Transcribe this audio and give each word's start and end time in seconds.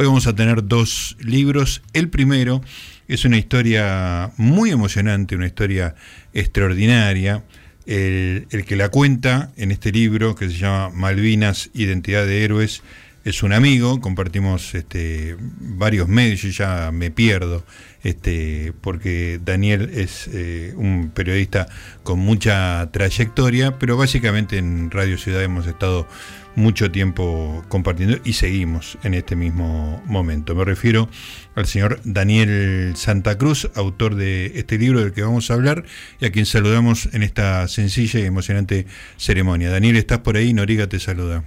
Hoy 0.00 0.06
vamos 0.06 0.28
a 0.28 0.36
tener 0.36 0.64
dos 0.64 1.16
libros. 1.18 1.82
El 1.92 2.08
primero 2.08 2.60
es 3.08 3.24
una 3.24 3.36
historia 3.36 4.30
muy 4.36 4.70
emocionante, 4.70 5.34
una 5.34 5.46
historia 5.46 5.96
extraordinaria. 6.32 7.42
El, 7.84 8.46
que 8.64 8.76
la 8.76 8.90
cuenta 8.90 9.50
en 9.56 9.72
este 9.72 9.90
libro, 9.90 10.36
que 10.36 10.50
se 10.50 10.56
llama 10.56 10.90
Malvinas, 10.90 11.70
Identidad 11.74 12.26
de 12.26 12.44
Héroes, 12.44 12.84
es 13.24 13.42
un 13.42 13.52
amigo, 13.52 14.00
compartimos 14.00 14.72
este, 14.76 15.36
varios 15.40 16.06
medios, 16.06 16.42
yo 16.42 16.50
ya 16.50 16.92
me 16.92 17.10
pierdo, 17.10 17.64
este, 18.04 18.72
porque 18.80 19.40
Daniel 19.44 19.90
es 19.92 20.30
eh, 20.32 20.74
un 20.76 21.10
periodista 21.12 21.66
con 22.04 22.20
mucha 22.20 22.88
trayectoria, 22.92 23.80
pero 23.80 23.96
básicamente 23.96 24.58
en 24.58 24.92
Radio 24.92 25.18
Ciudad 25.18 25.42
hemos 25.42 25.66
estado 25.66 26.06
mucho 26.54 26.90
tiempo 26.90 27.64
compartiendo 27.68 28.18
y 28.24 28.32
seguimos 28.32 28.98
en 29.02 29.14
este 29.14 29.36
mismo 29.36 30.02
momento. 30.06 30.54
Me 30.54 30.64
refiero 30.64 31.08
al 31.54 31.66
señor 31.66 32.00
Daniel 32.04 32.94
Santa 32.96 33.38
Cruz, 33.38 33.70
autor 33.76 34.14
de 34.16 34.58
este 34.58 34.78
libro 34.78 35.00
del 35.00 35.12
que 35.12 35.22
vamos 35.22 35.50
a 35.50 35.54
hablar 35.54 35.84
y 36.20 36.26
a 36.26 36.32
quien 36.32 36.46
saludamos 36.46 37.12
en 37.14 37.22
esta 37.22 37.68
sencilla 37.68 38.20
y 38.20 38.24
emocionante 38.24 38.86
ceremonia. 39.16 39.70
Daniel, 39.70 39.96
¿estás 39.96 40.18
por 40.18 40.36
ahí? 40.36 40.52
Noriga 40.52 40.88
te 40.88 40.98
saluda. 40.98 41.44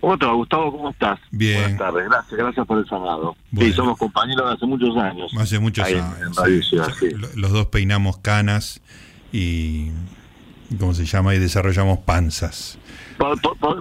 Otro, 0.00 0.36
Gustavo, 0.36 0.70
¿cómo 0.70 0.90
estás? 0.90 1.18
Bien. 1.32 1.60
Buenas 1.60 1.78
tardes, 1.78 2.08
gracias, 2.08 2.38
gracias 2.38 2.66
por 2.66 2.78
el 2.78 2.84
llamado. 2.84 3.36
Sí, 3.58 3.72
somos 3.72 3.98
compañeros 3.98 4.48
de 4.48 4.54
hace 4.54 4.66
muchos 4.66 4.96
años. 4.96 5.32
Hace 5.36 5.58
muchos 5.58 5.86
años. 5.86 6.04
Los 7.34 7.50
dos 7.50 7.66
peinamos 7.66 8.18
canas 8.18 8.80
y, 9.32 9.90
¿cómo 10.78 10.94
se 10.94 11.04
llama? 11.04 11.34
Y 11.34 11.40
desarrollamos 11.40 11.98
panzas 12.00 12.78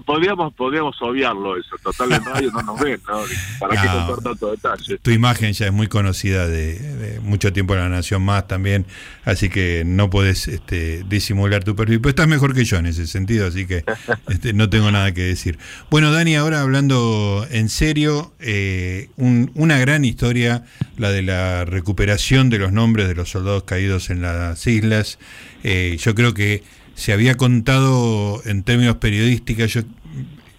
podríamos, 0.06 0.54
podríamos 0.54 0.96
obviarlo 1.02 1.58
eso, 1.58 1.76
total 1.84 2.14
en 2.14 2.26
radio 2.26 2.52
no 2.52 2.62
nos 2.64 2.80
ven, 2.80 3.00
¿no? 3.08 3.22
¿Para 3.60 3.82
qué 3.82 3.88
contar 3.88 4.24
tanto 4.24 4.52
detalle? 4.52 4.98
Tu 4.98 5.12
imagen 5.12 5.54
ya 5.54 5.68
es 5.68 5.74
muy 5.74 5.88
conocida 5.88 6.48
de, 6.48 7.20
mucho 7.24 7.54
tiempo 7.54 7.74
en 7.74 7.82
La 7.82 7.90
Nación 7.90 8.24
Más 8.24 8.48
también, 8.48 8.86
así 9.26 9.50
que 9.50 9.84
no 9.86 10.10
puedes 10.10 10.48
este, 10.48 11.04
disimular 11.08 11.64
tu 11.64 11.76
perfil, 11.76 12.02
pero 12.02 12.10
estás 12.10 12.28
mejor 12.28 12.54
que 12.54 12.66
yo 12.66 12.78
en 12.78 12.88
ese 12.88 13.08
sentido, 13.08 13.48
así 13.48 13.68
que 13.68 13.84
este, 14.30 14.54
no 14.54 14.70
tengo 14.70 14.92
nada 14.92 15.14
que 15.14 15.22
decir. 15.22 15.60
Bueno, 15.90 16.12
Dani, 16.12 16.36
ahora 16.36 16.62
hablando 16.62 17.46
en 17.50 17.70
serio, 17.70 18.34
eh, 18.40 19.10
una 19.18 19.78
gran 19.78 20.04
historia, 20.06 20.66
la 20.98 21.12
de 21.12 21.22
la 21.22 21.66
recuperación 21.66 22.50
de 22.50 22.60
los 22.60 22.72
nombres 22.72 23.08
de 23.08 23.16
los 23.16 23.30
soldados 23.30 23.64
caídos 23.64 24.10
en 24.10 24.22
las 24.22 24.66
islas. 24.68 25.20
Eh, 25.64 25.98
yo 26.00 26.16
creo 26.16 26.34
que 26.34 26.64
se 26.98 27.14
había 27.14 27.36
contado 27.36 28.42
en 28.46 28.64
términos 28.64 28.96
periodísticos, 28.96 29.72
yo 29.72 29.82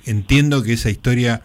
entiendo 0.06 0.62
que 0.62 0.74
esa 0.74 0.88
historia 0.88 1.42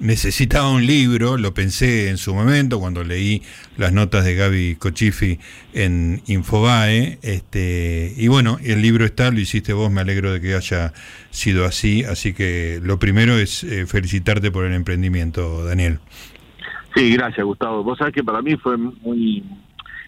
necesitaba 0.00 0.72
un 0.72 0.84
libro, 0.84 1.38
lo 1.38 1.54
pensé 1.54 2.10
en 2.10 2.18
su 2.18 2.34
momento 2.34 2.80
cuando 2.80 3.04
leí 3.04 3.42
las 3.76 3.92
notas 3.92 4.24
de 4.24 4.34
Gaby 4.34 4.74
Cochifi 4.74 5.38
en 5.72 6.20
Infobae, 6.26 7.20
este, 7.22 8.12
y 8.16 8.26
bueno, 8.26 8.58
el 8.64 8.82
libro 8.82 9.04
está, 9.04 9.30
lo 9.30 9.38
hiciste 9.38 9.72
vos, 9.72 9.92
me 9.92 10.00
alegro 10.00 10.32
de 10.32 10.40
que 10.40 10.56
haya 10.56 10.92
sido 11.30 11.64
así, 11.64 12.02
así 12.02 12.34
que 12.34 12.80
lo 12.82 12.98
primero 12.98 13.38
es 13.38 13.62
eh, 13.62 13.86
felicitarte 13.86 14.50
por 14.50 14.66
el 14.66 14.74
emprendimiento, 14.74 15.64
Daniel. 15.64 16.00
Sí, 16.96 17.12
gracias 17.12 17.46
Gustavo. 17.46 17.84
Vos 17.84 17.98
sabés 17.98 18.14
que 18.14 18.24
para 18.24 18.42
mí 18.42 18.56
fue 18.56 18.76
muy... 18.76 19.44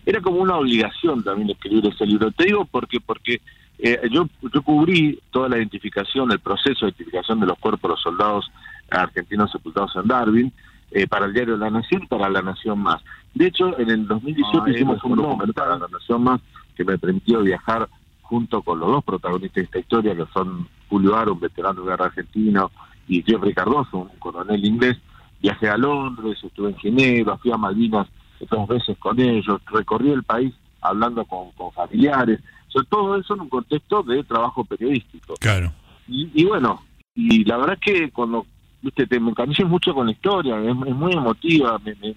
Era 0.05 0.21
como 0.21 0.39
una 0.39 0.57
obligación 0.57 1.23
también 1.23 1.51
escribir 1.51 1.87
ese 1.87 2.07
libro. 2.07 2.33
Te 2.33 2.45
digo 2.47 2.65
porque, 2.65 2.99
porque 3.01 3.41
eh, 3.79 4.09
yo, 4.11 4.27
yo 4.53 4.63
cubrí 4.63 5.21
toda 5.31 5.49
la 5.49 5.59
identificación, 5.59 6.33
el 6.33 6.41
proceso 6.41 6.87
de 6.87 6.93
identificación 6.93 7.41
de 7.41 7.47
los 7.47 7.59
cuerpos 7.59 7.83
de 7.83 7.89
los 7.89 8.03
soldados 8.03 8.51
argentinos 8.91 9.51
sepultados 9.51 9.95
en 9.97 10.09
Darwin, 10.09 10.53
eh, 10.91 11.07
para 11.07 11.27
el 11.27 11.33
diario 11.33 11.57
La 11.57 11.71
Nación 11.71 12.05
y 12.05 12.07
para 12.07 12.29
La 12.29 12.43
Nación 12.43 12.79
Más. 12.79 13.03
De 13.35 13.47
hecho, 13.49 13.79
en 13.79 13.91
el 13.91 14.07
2018 14.07 14.63
ah, 14.65 14.71
hicimos 14.71 15.05
un 15.05 15.17
documental 15.17 15.53
para 15.53 15.79
La 15.79 15.89
Nación 15.89 16.23
Más 16.23 16.41
que 16.75 16.85
me 16.85 16.99
permitió 16.99 17.43
viajar 17.43 17.89
junto 18.23 18.63
con 18.63 18.81
los 18.81 18.89
dos 18.89 19.05
protagonistas 19.05 19.55
de 19.57 19.63
esta 19.63 19.79
historia, 19.79 20.17
que 20.17 20.25
son 20.33 20.69
Julio 20.89 21.17
Aro, 21.17 21.33
un 21.33 21.41
veterano 21.41 21.83
de 21.83 21.91
guerra 21.91 22.07
argentino, 22.07 22.71
y 23.09 23.23
Jeffrey 23.23 23.55
Cardoso, 23.55 23.99
un 23.99 24.19
coronel 24.19 24.65
inglés. 24.65 24.99
Viajé 25.41 25.69
a 25.69 25.77
Londres, 25.77 26.39
estuve 26.43 26.71
en 26.71 26.77
Ginebra, 26.77 27.37
fui 27.37 27.53
a 27.53 27.57
Malvinas 27.57 28.09
dos 28.51 28.69
veces 28.69 28.97
con 28.99 29.19
ellos, 29.21 29.61
recorrí 29.67 30.11
el 30.11 30.23
país 30.23 30.53
hablando 30.81 31.25
con, 31.25 31.51
con 31.53 31.73
familiares, 31.73 32.41
todo 32.85 33.17
eso 33.17 33.35
en 33.35 33.41
un 33.43 33.49
contexto 33.49 34.03
de 34.03 34.23
trabajo 34.25 34.65
periodístico. 34.65 35.35
Claro. 35.41 35.73
Y, 36.09 36.45
bueno, 36.45 36.83
y 37.15 37.45
la 37.45 37.57
verdad 37.57 37.79
es 37.81 37.93
que 37.95 38.11
cuando 38.11 38.47
viste, 38.81 39.07
te, 39.07 39.19
me 39.19 39.31
encariñé 39.31 39.65
mucho 39.65 39.93
con 39.95 40.07
la 40.07 40.13
historia, 40.13 40.61
es, 40.61 40.75
muy 40.75 41.13
emotiva, 41.13 41.81
me, 41.85 41.95
me, 41.97 42.15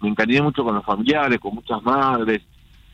me 0.00 0.42
mucho 0.42 0.64
con 0.64 0.74
los 0.74 0.84
familiares, 0.84 1.38
con 1.38 1.54
muchas 1.54 1.82
madres, 1.82 2.42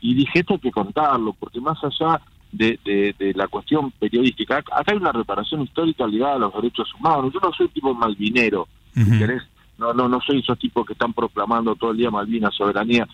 y 0.01 0.13
dije, 0.13 0.39
esto 0.39 0.53
hay 0.53 0.59
que 0.59 0.71
contarlo, 0.71 1.33
porque 1.33 1.59
más 1.59 1.83
allá 1.83 2.21
de, 2.51 2.79
de, 3.17 3.33
la 3.33 3.47
cuestión 3.47 3.91
periodística, 3.91 4.57
acá 4.57 4.83
hay 4.85 4.97
una 4.97 5.11
reparación 5.11 5.61
histórica 5.61 6.07
ligada 6.07 6.35
a 6.35 6.39
los 6.39 6.53
derechos 6.53 6.93
humanos. 6.93 7.33
Yo 7.33 7.39
no 7.39 7.51
soy 7.53 7.67
tipo 7.69 7.93
malvinero, 7.93 8.67
No, 9.77 9.93
no, 9.93 10.07
no 10.07 10.21
soy 10.21 10.39
esos 10.39 10.57
tipos 10.57 10.85
que 10.85 10.93
están 10.93 11.13
proclamando 11.13 11.75
todo 11.75 11.91
el 11.91 11.97
día 11.97 12.11
Malvinas, 12.11 12.55
soberanía. 12.55 13.07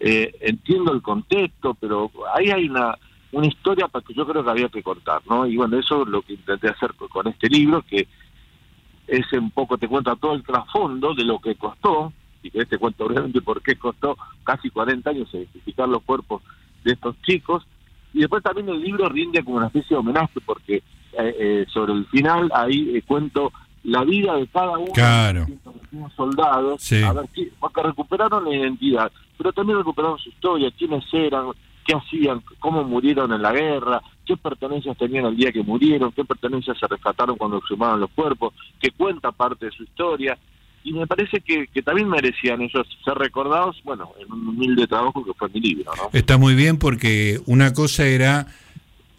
Eh, 0.00 0.32
entiendo 0.40 0.92
el 0.92 1.02
contexto, 1.02 1.74
pero 1.74 2.10
ahí 2.34 2.50
hay 2.50 2.68
una 2.68 2.96
una 3.32 3.46
historia 3.46 3.88
para 3.88 4.04
que 4.04 4.14
yo 4.14 4.26
creo 4.26 4.44
que 4.44 4.50
había 4.50 4.68
que 4.68 4.82
contar, 4.82 5.22
¿no? 5.28 5.46
Y 5.46 5.56
bueno, 5.56 5.78
eso 5.78 6.02
es 6.02 6.08
lo 6.08 6.22
que 6.22 6.34
intenté 6.34 6.68
hacer 6.68 6.94
con 6.94 7.26
este 7.28 7.48
libro, 7.48 7.82
que 7.82 8.06
es 9.06 9.32
un 9.32 9.50
poco, 9.50 9.78
te 9.78 9.88
cuenta 9.88 10.16
todo 10.16 10.34
el 10.34 10.42
trasfondo 10.42 11.14
de 11.14 11.24
lo 11.24 11.38
que 11.38 11.54
costó, 11.54 12.12
y 12.42 12.50
que 12.50 12.60
este 12.60 12.78
cuento 12.78 13.06
brevemente 13.06 13.40
por 13.40 13.62
qué 13.62 13.76
costó 13.76 14.16
casi 14.44 14.70
40 14.70 15.10
años 15.10 15.32
identificar 15.32 15.88
los 15.88 16.02
cuerpos 16.02 16.42
de 16.84 16.92
estos 16.92 17.20
chicos, 17.22 17.66
y 18.12 18.20
después 18.20 18.42
también 18.42 18.68
el 18.68 18.80
libro 18.80 19.08
rinde 19.08 19.44
como 19.44 19.58
una 19.58 19.66
especie 19.66 19.94
de 19.94 20.00
homenaje, 20.00 20.40
porque 20.44 20.76
eh, 20.76 20.82
eh, 21.18 21.66
sobre 21.72 21.92
el 21.92 22.06
final 22.06 22.50
ahí 22.54 22.96
eh, 22.96 23.02
cuento 23.06 23.52
la 23.84 24.04
vida 24.04 24.34
de 24.34 24.46
cada 24.48 24.78
uno 24.78 24.92
de 24.94 25.58
los 25.92 26.12
soldados, 26.14 26.92
a 26.92 27.12
ver, 27.12 27.28
porque 27.60 27.82
recuperaron 27.82 28.44
la 28.44 28.54
identidad, 28.54 29.12
pero 29.38 29.52
también 29.52 29.78
recuperaron 29.78 30.18
su 30.18 30.28
historia, 30.28 30.72
quiénes 30.76 31.04
eran, 31.12 31.46
qué 31.86 31.94
hacían, 31.94 32.42
cómo 32.58 32.84
murieron 32.84 33.32
en 33.32 33.42
la 33.42 33.52
guerra, 33.52 34.02
qué 34.24 34.36
pertenencias 34.36 34.96
tenían 34.98 35.26
el 35.26 35.36
día 35.36 35.52
que 35.52 35.62
murieron, 35.62 36.12
qué 36.12 36.24
pertenencias 36.24 36.76
se 36.78 36.86
rescataron 36.86 37.36
cuando 37.36 37.58
exhumaban 37.58 38.00
los 38.00 38.10
cuerpos, 38.10 38.54
que 38.80 38.90
cuenta 38.90 39.32
parte 39.32 39.66
de 39.66 39.72
su 39.72 39.84
historia. 39.84 40.36
Y 40.82 40.92
me 40.92 41.06
parece 41.06 41.40
que, 41.40 41.66
también 41.82 42.08
merecían 42.08 42.60
ellos 42.60 42.86
ser 43.04 43.14
recordados, 43.14 43.80
bueno, 43.84 44.12
en 44.20 44.32
un 44.32 44.48
humilde 44.48 44.86
trabajo 44.86 45.24
que 45.24 45.32
fue 45.34 45.48
mi 45.48 45.60
libro. 45.60 45.92
¿no? 45.96 46.10
Está 46.12 46.38
muy 46.38 46.54
bien 46.54 46.78
porque 46.78 47.40
una 47.46 47.72
cosa 47.72 48.06
era 48.06 48.46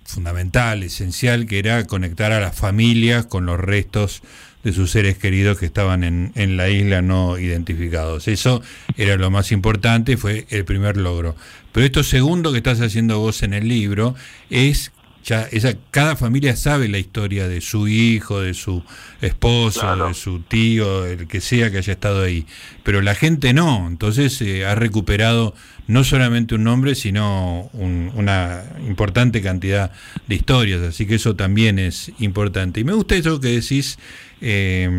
fundamental, 0.06 0.84
esencial, 0.84 1.46
que 1.46 1.60
era 1.60 1.86
conectar 1.86 2.32
a 2.32 2.40
las 2.40 2.58
familias 2.58 3.26
con 3.26 3.46
los 3.46 3.60
restos 3.60 4.22
de 4.63 4.73
sus 4.73 4.91
seres 4.91 5.18
queridos 5.18 5.57
que 5.57 5.66
estaban 5.66 6.03
en, 6.03 6.31
en 6.35 6.57
la 6.57 6.69
isla 6.69 7.01
no 7.01 7.38
identificados. 7.38 8.28
Eso 8.28 8.62
era 8.97 9.16
lo 9.16 9.31
más 9.31 9.51
importante, 9.51 10.18
fue 10.18 10.45
el 10.50 10.66
primer 10.66 10.97
logro. 10.97 11.35
Pero 11.72 11.85
esto 11.85 12.03
segundo 12.03 12.51
que 12.51 12.57
estás 12.57 12.81
haciendo 12.81 13.19
vos 13.19 13.44
en 13.44 13.53
el 13.53 13.68
libro 13.68 14.16
es 14.50 14.91
ya 15.28 15.42
esa, 15.52 15.74
cada 15.92 16.16
familia 16.16 16.56
sabe 16.56 16.88
la 16.88 17.00
historia 17.00 17.50
de 17.50 17.60
su 17.60 17.90
hijo, 17.90 18.40
de 18.40 18.54
su 18.54 18.82
esposo, 19.20 20.08
de 20.08 20.14
su 20.14 20.40
tío, 20.40 21.06
el 21.06 21.28
que 21.28 21.42
sea 21.42 21.70
que 21.70 21.80
haya 21.80 21.92
estado 21.92 22.24
ahí. 22.24 22.46
Pero 22.84 23.02
la 23.02 23.14
gente 23.14 23.54
no, 23.54 23.88
entonces 23.88 24.42
eh, 24.42 24.66
ha 24.66 24.74
recuperado 24.76 25.54
no 25.88 26.06
solamente 26.06 26.56
un 26.56 26.64
nombre, 26.64 26.96
sino 26.96 27.70
una 27.74 28.64
importante 28.88 29.42
cantidad 29.42 29.92
de 30.28 30.36
historias, 30.36 30.82
así 30.82 31.06
que 31.06 31.16
eso 31.16 31.36
también 31.36 31.78
es 31.78 32.12
importante. 32.20 32.80
Y 32.80 32.86
me 32.86 32.94
gusta 32.94 33.16
eso 33.16 33.42
que 33.42 33.50
decís, 33.50 34.00
eh, 34.40 34.90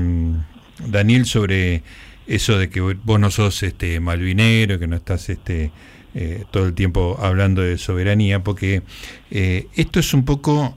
Daniel, 0.87 1.25
sobre 1.25 1.83
eso 2.27 2.59
de 2.59 2.69
que 2.69 2.81
vos 2.83 3.19
no 3.19 3.31
sos 3.31 3.62
este 3.62 3.99
malvinero, 3.99 4.79
que 4.79 4.87
no 4.87 4.97
estás 4.97 5.31
este 5.31 5.73
eh, 6.20 6.47
todo 6.50 6.67
el 6.67 6.75
tiempo 6.75 7.17
hablando 7.23 7.62
de 7.62 7.79
soberanía, 7.79 8.43
porque 8.43 8.82
eh, 9.31 9.69
esto 9.76 10.00
es 10.00 10.12
un 10.15 10.25
poco 10.25 10.76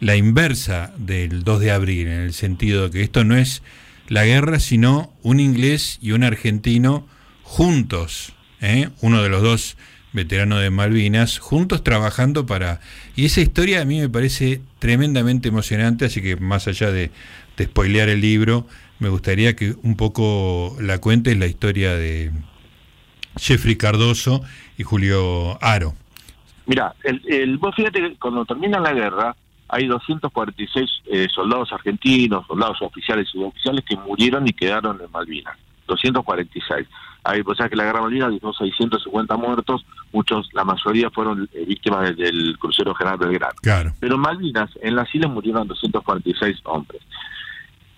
la 0.00 0.16
inversa 0.16 0.92
del 0.96 1.44
2 1.44 1.60
de 1.60 1.70
abril, 1.70 2.08
en 2.08 2.22
el 2.22 2.32
sentido 2.32 2.88
de 2.88 2.90
que 2.90 3.02
esto 3.02 3.22
no 3.22 3.36
es 3.36 3.62
la 4.08 4.24
guerra, 4.24 4.58
sino 4.58 5.12
un 5.22 5.38
inglés 5.38 6.00
y 6.02 6.10
un 6.10 6.24
argentino 6.24 7.06
juntos, 7.44 8.32
¿eh? 8.60 8.88
uno 9.00 9.22
de 9.22 9.28
los 9.28 9.42
dos 9.42 9.76
veteranos 10.12 10.60
de 10.60 10.70
Malvinas, 10.70 11.38
juntos 11.38 11.84
trabajando 11.84 12.44
para... 12.44 12.80
Y 13.14 13.26
esa 13.26 13.42
historia 13.42 13.82
a 13.82 13.84
mí 13.84 14.00
me 14.00 14.08
parece 14.08 14.60
tremendamente 14.80 15.50
emocionante, 15.50 16.06
así 16.06 16.20
que 16.20 16.34
más 16.34 16.66
allá 16.66 16.90
de, 16.90 17.12
de 17.56 17.64
spoilear 17.66 18.08
el 18.08 18.22
libro, 18.22 18.66
me 18.98 19.08
gustaría 19.08 19.54
que 19.54 19.76
un 19.84 19.94
poco 19.94 20.76
la 20.80 20.98
cuentes 20.98 21.36
la 21.36 21.46
historia 21.46 21.94
de 21.94 22.32
Jeffrey 23.36 23.76
Cardoso 23.76 24.42
y 24.76 24.82
Julio 24.82 25.58
Aro. 25.62 25.94
Mira, 26.66 26.94
el, 27.04 27.22
el, 27.26 27.58
vos 27.58 27.74
fíjate 27.74 28.00
que 28.00 28.16
cuando 28.16 28.44
termina 28.44 28.78
la 28.78 28.92
guerra 28.92 29.34
hay 29.68 29.86
246 29.86 30.90
eh, 31.06 31.26
soldados 31.32 31.72
argentinos, 31.72 32.46
soldados 32.46 32.82
oficiales 32.82 33.28
y 33.28 33.32
suboficiales 33.32 33.84
que 33.84 33.96
murieron 33.96 34.46
y 34.46 34.52
quedaron 34.52 35.00
en 35.00 35.10
Malvinas. 35.10 35.56
246. 35.86 36.86
Hay, 37.24 37.42
pues, 37.42 37.58
que 37.58 37.76
la 37.76 37.84
Guerra 37.84 38.00
Malvinas 38.00 38.32
dejó 38.32 38.52
650 38.52 39.36
muertos, 39.36 39.84
muchos, 40.12 40.48
la 40.52 40.64
mayoría 40.64 41.10
fueron 41.10 41.48
eh, 41.52 41.64
víctimas 41.66 42.16
del, 42.16 42.56
crucero 42.58 42.94
General 42.94 43.18
Belgrano. 43.18 43.54
Claro. 43.60 43.92
Pero 44.00 44.14
en 44.14 44.20
Malvinas, 44.20 44.70
en 44.80 44.96
las 44.96 45.12
islas 45.14 45.30
murieron 45.30 45.68
246 45.68 46.58
hombres. 46.64 47.02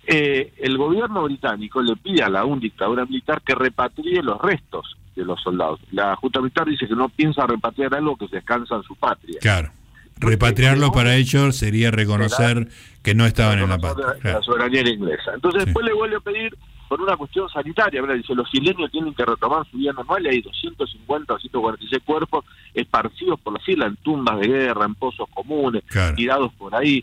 Eh, 0.07 0.53
el 0.59 0.77
gobierno 0.77 1.23
británico 1.25 1.81
le 1.81 1.95
pide 1.97 2.23
a 2.23 2.29
la 2.29 2.45
un 2.45 2.59
dictadura 2.59 3.05
militar 3.05 3.41
que 3.43 3.55
repatrie 3.55 4.23
los 4.23 4.41
restos 4.41 4.97
de 5.15 5.25
los 5.25 5.41
soldados. 5.43 5.81
La 5.91 6.17
Junta 6.17 6.41
Militar 6.41 6.67
dice 6.67 6.87
que 6.87 6.95
no 6.95 7.09
piensa 7.09 7.47
repatriar 7.47 7.95
algo 7.95 8.17
que 8.17 8.29
se 8.29 8.37
descansa 8.37 8.77
en 8.77 8.83
su 8.83 8.97
patria. 8.97 9.39
Claro. 9.41 9.71
Repatriarlo 10.17 10.93
para 10.93 11.17
ellos 11.17 11.57
sería 11.57 11.91
reconocer 11.91 12.69
que 13.03 13.15
no 13.15 13.27
estaban 13.27 13.59
en 13.59 13.69
la 13.69 13.79
patria. 13.79 14.15
La 14.23 14.43
soberanía 14.43 14.83
inglesa. 14.83 15.33
Entonces 15.35 15.65
después 15.65 15.85
le 15.85 15.93
vuelve 15.93 16.17
a 16.17 16.21
pedir 16.21 16.57
por 16.93 17.01
una 17.01 17.17
cuestión 17.17 17.49
sanitaria, 17.49 18.03
Dice, 18.03 18.35
los 18.35 18.53
isleños 18.53 18.91
tienen 18.91 19.15
que 19.15 19.25
retomar 19.25 19.67
su 19.71 19.79
vida 19.79 19.95
normal 19.95 20.27
y 20.27 20.29
hay 20.29 20.43
250 20.43 21.33
o 21.33 21.39
146 21.39 22.03
cuerpos 22.05 22.45
esparcidos 22.75 23.41
por 23.41 23.55
las 23.55 23.67
islas 23.67 23.89
en 23.89 23.97
tumbas 23.97 24.39
de 24.41 24.49
guerra, 24.49 24.85
en 24.85 24.95
pozos 24.95 25.27
comunes, 25.33 25.83
tirados 26.15 26.53
por 26.53 26.75
ahí. 26.75 27.03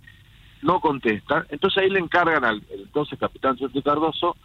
No 0.62 0.80
contestan. 0.80 1.46
Entonces 1.50 1.82
ahí 1.82 1.90
le 1.90 2.00
encargan 2.00 2.46
al 2.46 2.62
entonces 2.70 3.18
capitán 3.18 3.58
Jorge 3.58 3.82
Cardoso 3.82 4.38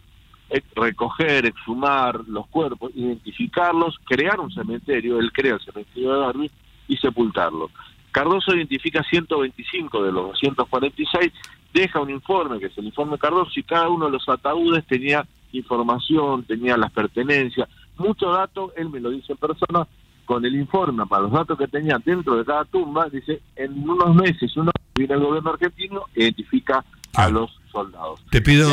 recoger, 0.75 1.45
exhumar 1.45 2.21
los 2.27 2.47
cuerpos, 2.47 2.91
identificarlos, 2.95 3.97
crear 4.05 4.39
un 4.39 4.51
cementerio, 4.51 5.19
él 5.19 5.31
crea 5.31 5.55
el 5.55 5.61
cementerio 5.61 6.13
de 6.13 6.19
Darwin 6.19 6.51
y 6.87 6.97
sepultarlos. 6.97 7.71
Cardoso 8.11 8.55
identifica 8.55 9.03
125 9.03 10.03
de 10.03 10.11
los 10.11 10.27
246, 10.27 11.33
deja 11.73 11.99
un 11.99 12.09
informe, 12.09 12.59
que 12.59 12.67
es 12.67 12.77
el 12.77 12.85
informe 12.85 13.17
Cardoso, 13.17 13.51
y 13.55 13.63
cada 13.63 13.89
uno 13.89 14.05
de 14.05 14.11
los 14.11 14.29
ataúdes 14.29 14.85
tenía 14.85 15.25
información, 15.51 16.43
tenía 16.43 16.77
las 16.77 16.91
pertenencias, 16.91 17.67
mucho 17.97 18.31
dato, 18.31 18.73
él 18.75 18.89
me 18.89 18.99
lo 18.99 19.09
dice 19.09 19.33
en 19.33 19.37
persona, 19.37 19.87
con 20.25 20.43
el 20.45 20.55
informe 20.55 21.05
para 21.05 21.23
los 21.23 21.31
datos 21.31 21.57
que 21.57 21.67
tenía 21.67 21.99
dentro 22.03 22.35
de 22.35 22.45
cada 22.45 22.65
tumba, 22.65 23.07
dice, 23.09 23.41
en 23.55 23.87
unos 23.87 24.15
meses, 24.15 24.55
uno 24.57 24.71
viene 24.95 25.13
el 25.13 25.19
gobierno 25.19 25.51
argentino, 25.51 26.03
identifica 26.15 26.83
a 27.13 27.29
los 27.29 27.51
soldados. 27.75 28.21
Te 28.31 28.41
pido, 28.41 28.71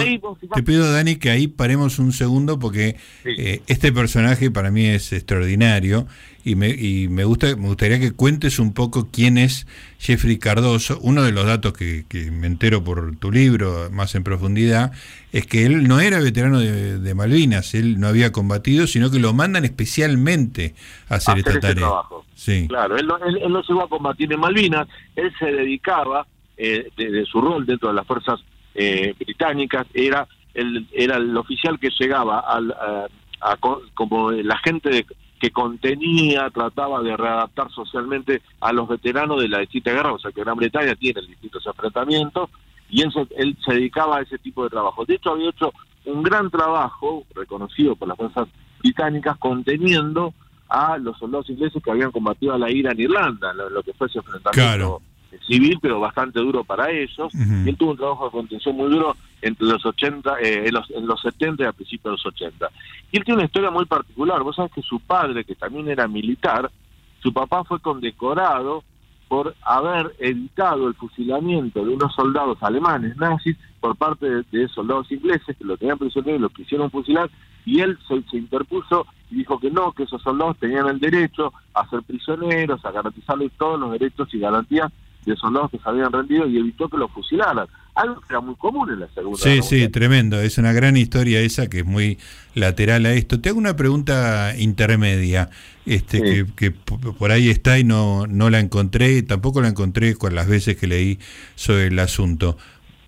te 0.54 0.62
pido, 0.62 0.90
Dani, 0.90 1.16
que 1.16 1.30
ahí 1.30 1.48
paremos 1.48 1.98
un 1.98 2.12
segundo 2.12 2.58
porque 2.58 2.96
eh, 3.24 3.62
este 3.66 3.92
personaje 3.92 4.50
para 4.50 4.70
mí 4.70 4.86
es 4.86 5.12
extraordinario 5.12 6.06
y 6.44 6.54
me, 6.56 6.70
y 6.70 7.08
me, 7.08 7.24
gusta, 7.24 7.54
me 7.56 7.68
gustaría 7.68 8.00
que 8.00 8.12
cuentes 8.12 8.58
un 8.58 8.74
poco 8.74 9.08
quién 9.12 9.38
es 9.38 9.66
Jeffrey 9.98 10.38
Cardoso. 10.38 10.98
Uno 11.00 11.22
de 11.22 11.32
los 11.32 11.46
datos 11.46 11.72
que, 11.72 12.04
me 12.32 12.46
entero 12.46 12.82
por 12.82 13.16
tu 13.16 13.30
libro 13.30 13.88
más 13.92 14.14
en 14.14 14.24
profundidad 14.24 14.92
es 15.32 15.46
que 15.46 15.66
él 15.66 15.86
no 15.86 16.00
era 16.00 16.20
veterano 16.20 16.58
de, 16.60 17.14
Malvinas, 17.14 17.74
él 17.74 18.00
no 18.00 18.08
había 18.08 18.32
combatido, 18.32 18.86
sino 18.86 19.10
que 19.10 19.18
lo 19.18 19.32
mandan 19.32 19.64
especialmente 19.64 20.74
a 21.08 21.16
hacer, 21.16 21.38
esta 21.38 21.60
tarea. 21.60 21.74
Trabajo. 21.74 22.24
Sí. 22.34 22.66
Claro, 22.68 22.96
él 22.96 23.06
no, 23.06 23.18
él, 23.18 23.52
no 23.52 23.62
se 23.62 23.72
iba 23.72 23.84
a 23.84 23.88
combatir 23.88 24.32
en 24.32 24.40
Malvinas, 24.40 24.88
él 25.14 25.32
se 25.38 25.46
dedicaba 25.46 26.26
eh, 26.56 26.90
de, 26.96 27.24
su 27.24 27.40
rol 27.40 27.64
dentro 27.64 27.88
de 27.88 27.94
las 27.94 28.06
fuerzas 28.06 28.40
eh, 28.74 29.14
británicas, 29.18 29.86
era 29.94 30.26
el, 30.54 30.86
era 30.92 31.16
el 31.16 31.36
oficial 31.36 31.78
que 31.78 31.90
llegaba 31.98 32.40
al, 32.40 32.72
a, 32.72 33.56
como 33.94 34.30
la 34.30 34.58
gente 34.58 35.06
que 35.40 35.50
contenía, 35.50 36.50
trataba 36.50 37.02
de 37.02 37.16
readaptar 37.16 37.70
socialmente 37.72 38.42
a 38.60 38.72
los 38.72 38.88
veteranos 38.88 39.40
de 39.40 39.48
la 39.48 39.58
distinta 39.58 39.92
guerra, 39.92 40.12
o 40.12 40.18
sea 40.18 40.30
que 40.30 40.42
Gran 40.42 40.56
Bretaña 40.56 40.94
tiene 40.94 41.20
distintos 41.22 41.66
enfrentamientos, 41.66 42.48
y 42.88 43.02
él 43.02 43.10
él 43.36 43.56
se 43.64 43.74
dedicaba 43.74 44.18
a 44.18 44.22
ese 44.22 44.38
tipo 44.38 44.62
de 44.62 44.70
trabajo. 44.70 45.04
De 45.04 45.14
hecho, 45.14 45.30
había 45.30 45.50
hecho 45.50 45.72
un 46.04 46.22
gran 46.22 46.50
trabajo, 46.50 47.24
reconocido 47.34 47.96
por 47.96 48.08
las 48.08 48.16
fuerzas 48.16 48.48
británicas, 48.80 49.36
conteniendo 49.38 50.34
a 50.68 50.96
los 50.98 51.18
soldados 51.18 51.50
ingleses 51.50 51.82
que 51.82 51.90
habían 51.90 52.12
combatido 52.12 52.54
a 52.54 52.58
la 52.58 52.70
ira 52.70 52.92
en 52.92 53.00
Irlanda, 53.00 53.52
lo, 53.52 53.82
que 53.82 53.92
fue 53.94 54.06
ese 54.06 54.18
enfrentamiento 54.18 55.02
civil, 55.46 55.78
pero 55.80 56.00
bastante 56.00 56.40
duro 56.40 56.64
para 56.64 56.90
ellos. 56.90 57.32
Y 57.34 57.68
él 57.68 57.76
tuvo 57.76 57.92
un 57.92 57.96
trabajo 57.96 58.26
de 58.26 58.30
contención 58.30 58.76
muy 58.76 58.90
duro 58.90 59.16
entre 59.40 59.66
los 59.66 59.84
80, 59.84 60.40
eh, 60.40 60.68
en, 60.68 60.74
los, 60.74 60.90
en 60.90 61.06
los 61.06 61.20
70 61.20 61.62
y 61.62 61.66
a 61.66 61.72
principios 61.72 62.04
de 62.04 62.10
los 62.10 62.26
80. 62.26 62.70
Y 63.10 63.16
él 63.18 63.24
tiene 63.24 63.38
una 63.38 63.46
historia 63.46 63.70
muy 63.70 63.84
particular. 63.86 64.42
Vos 64.42 64.56
sabés 64.56 64.72
que 64.72 64.82
su 64.82 65.00
padre, 65.00 65.44
que 65.44 65.54
también 65.54 65.88
era 65.88 66.06
militar, 66.06 66.70
su 67.22 67.32
papá 67.32 67.64
fue 67.64 67.80
condecorado 67.80 68.84
por 69.32 69.54
haber 69.62 70.14
evitado 70.18 70.88
el 70.88 70.94
fusilamiento 70.94 71.82
de 71.82 71.94
unos 71.94 72.14
soldados 72.14 72.58
alemanes 72.60 73.16
nazis 73.16 73.56
por 73.80 73.96
parte 73.96 74.26
de, 74.50 74.68
soldados 74.68 75.10
ingleses 75.10 75.56
que 75.56 75.64
lo 75.64 75.78
tenían 75.78 75.96
prisionero 75.96 76.36
y 76.36 76.40
lo 76.40 76.50
quisieron 76.50 76.90
fusilar 76.90 77.30
y 77.64 77.80
él 77.80 77.98
se, 78.06 78.22
se, 78.30 78.36
interpuso 78.36 79.06
y 79.30 79.36
dijo 79.36 79.58
que 79.58 79.70
no, 79.70 79.92
que 79.92 80.02
esos 80.02 80.20
soldados 80.20 80.58
tenían 80.58 80.86
el 80.86 81.00
derecho 81.00 81.50
a 81.72 81.88
ser 81.88 82.02
prisioneros, 82.02 82.84
a 82.84 82.90
garantizarles 82.90 83.52
todos 83.56 83.80
los 83.80 83.92
derechos 83.92 84.28
y 84.34 84.38
garantías 84.38 84.92
de 85.24 85.36
soldados 85.36 85.70
que 85.70 85.78
se 85.78 85.88
habían 85.88 86.12
rendido 86.12 86.46
y 86.46 86.58
evitó 86.58 86.88
que 86.88 86.96
los 86.96 87.10
fusilaran. 87.10 87.66
Algo 87.94 88.20
que 88.20 88.26
era 88.30 88.40
muy 88.40 88.54
común 88.56 88.90
en 88.90 89.00
la 89.00 89.08
Segunda 89.08 89.38
Sí, 89.38 89.60
sí, 89.62 89.88
tremendo. 89.88 90.40
Es 90.40 90.56
una 90.56 90.72
gran 90.72 90.96
historia 90.96 91.40
esa 91.40 91.68
que 91.68 91.80
es 91.80 91.84
muy 91.84 92.18
lateral 92.54 93.04
a 93.04 93.12
esto. 93.12 93.40
Te 93.40 93.50
hago 93.50 93.58
una 93.58 93.76
pregunta 93.76 94.54
intermedia, 94.58 95.50
este 95.84 96.46
que, 96.56 96.70
por 96.70 97.30
ahí 97.30 97.50
está 97.50 97.78
y 97.78 97.84
no, 97.84 98.26
no 98.26 98.48
la 98.48 98.60
encontré, 98.60 99.22
tampoco 99.22 99.60
la 99.60 99.68
encontré 99.68 100.14
con 100.14 100.34
las 100.34 100.48
veces 100.48 100.76
que 100.76 100.86
leí 100.86 101.18
sobre 101.54 101.88
el 101.88 101.98
asunto. 101.98 102.56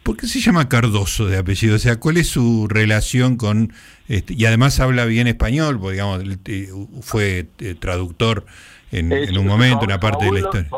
¿Por 0.05 0.19
qué 0.19 0.27
se 0.27 0.39
llama 0.39 0.69
Cardoso 0.69 1.27
de 1.27 1.39
apellido? 1.39 1.77
O 1.77 1.79
sea, 1.79 1.99
¿cuál 1.99 2.19
es 2.19 2.29
su 2.29 2.69
relación 2.69 3.39
con... 3.39 3.73
Este, 4.07 4.35
y 4.35 4.45
además 4.45 4.79
habla 4.79 5.07
bien 5.07 5.27
español, 5.29 5.81
porque 5.81 5.95
digamos, 5.95 6.23
eh, 6.45 6.69
fue 7.01 7.47
eh, 7.59 7.75
traductor 7.75 8.45
en, 8.99 9.39
un 9.39 9.47
momento, 9.47 9.85
una 9.85 9.99
parte 9.99 10.25
de 10.27 10.33
la 10.33 10.39
historia. 10.41 10.69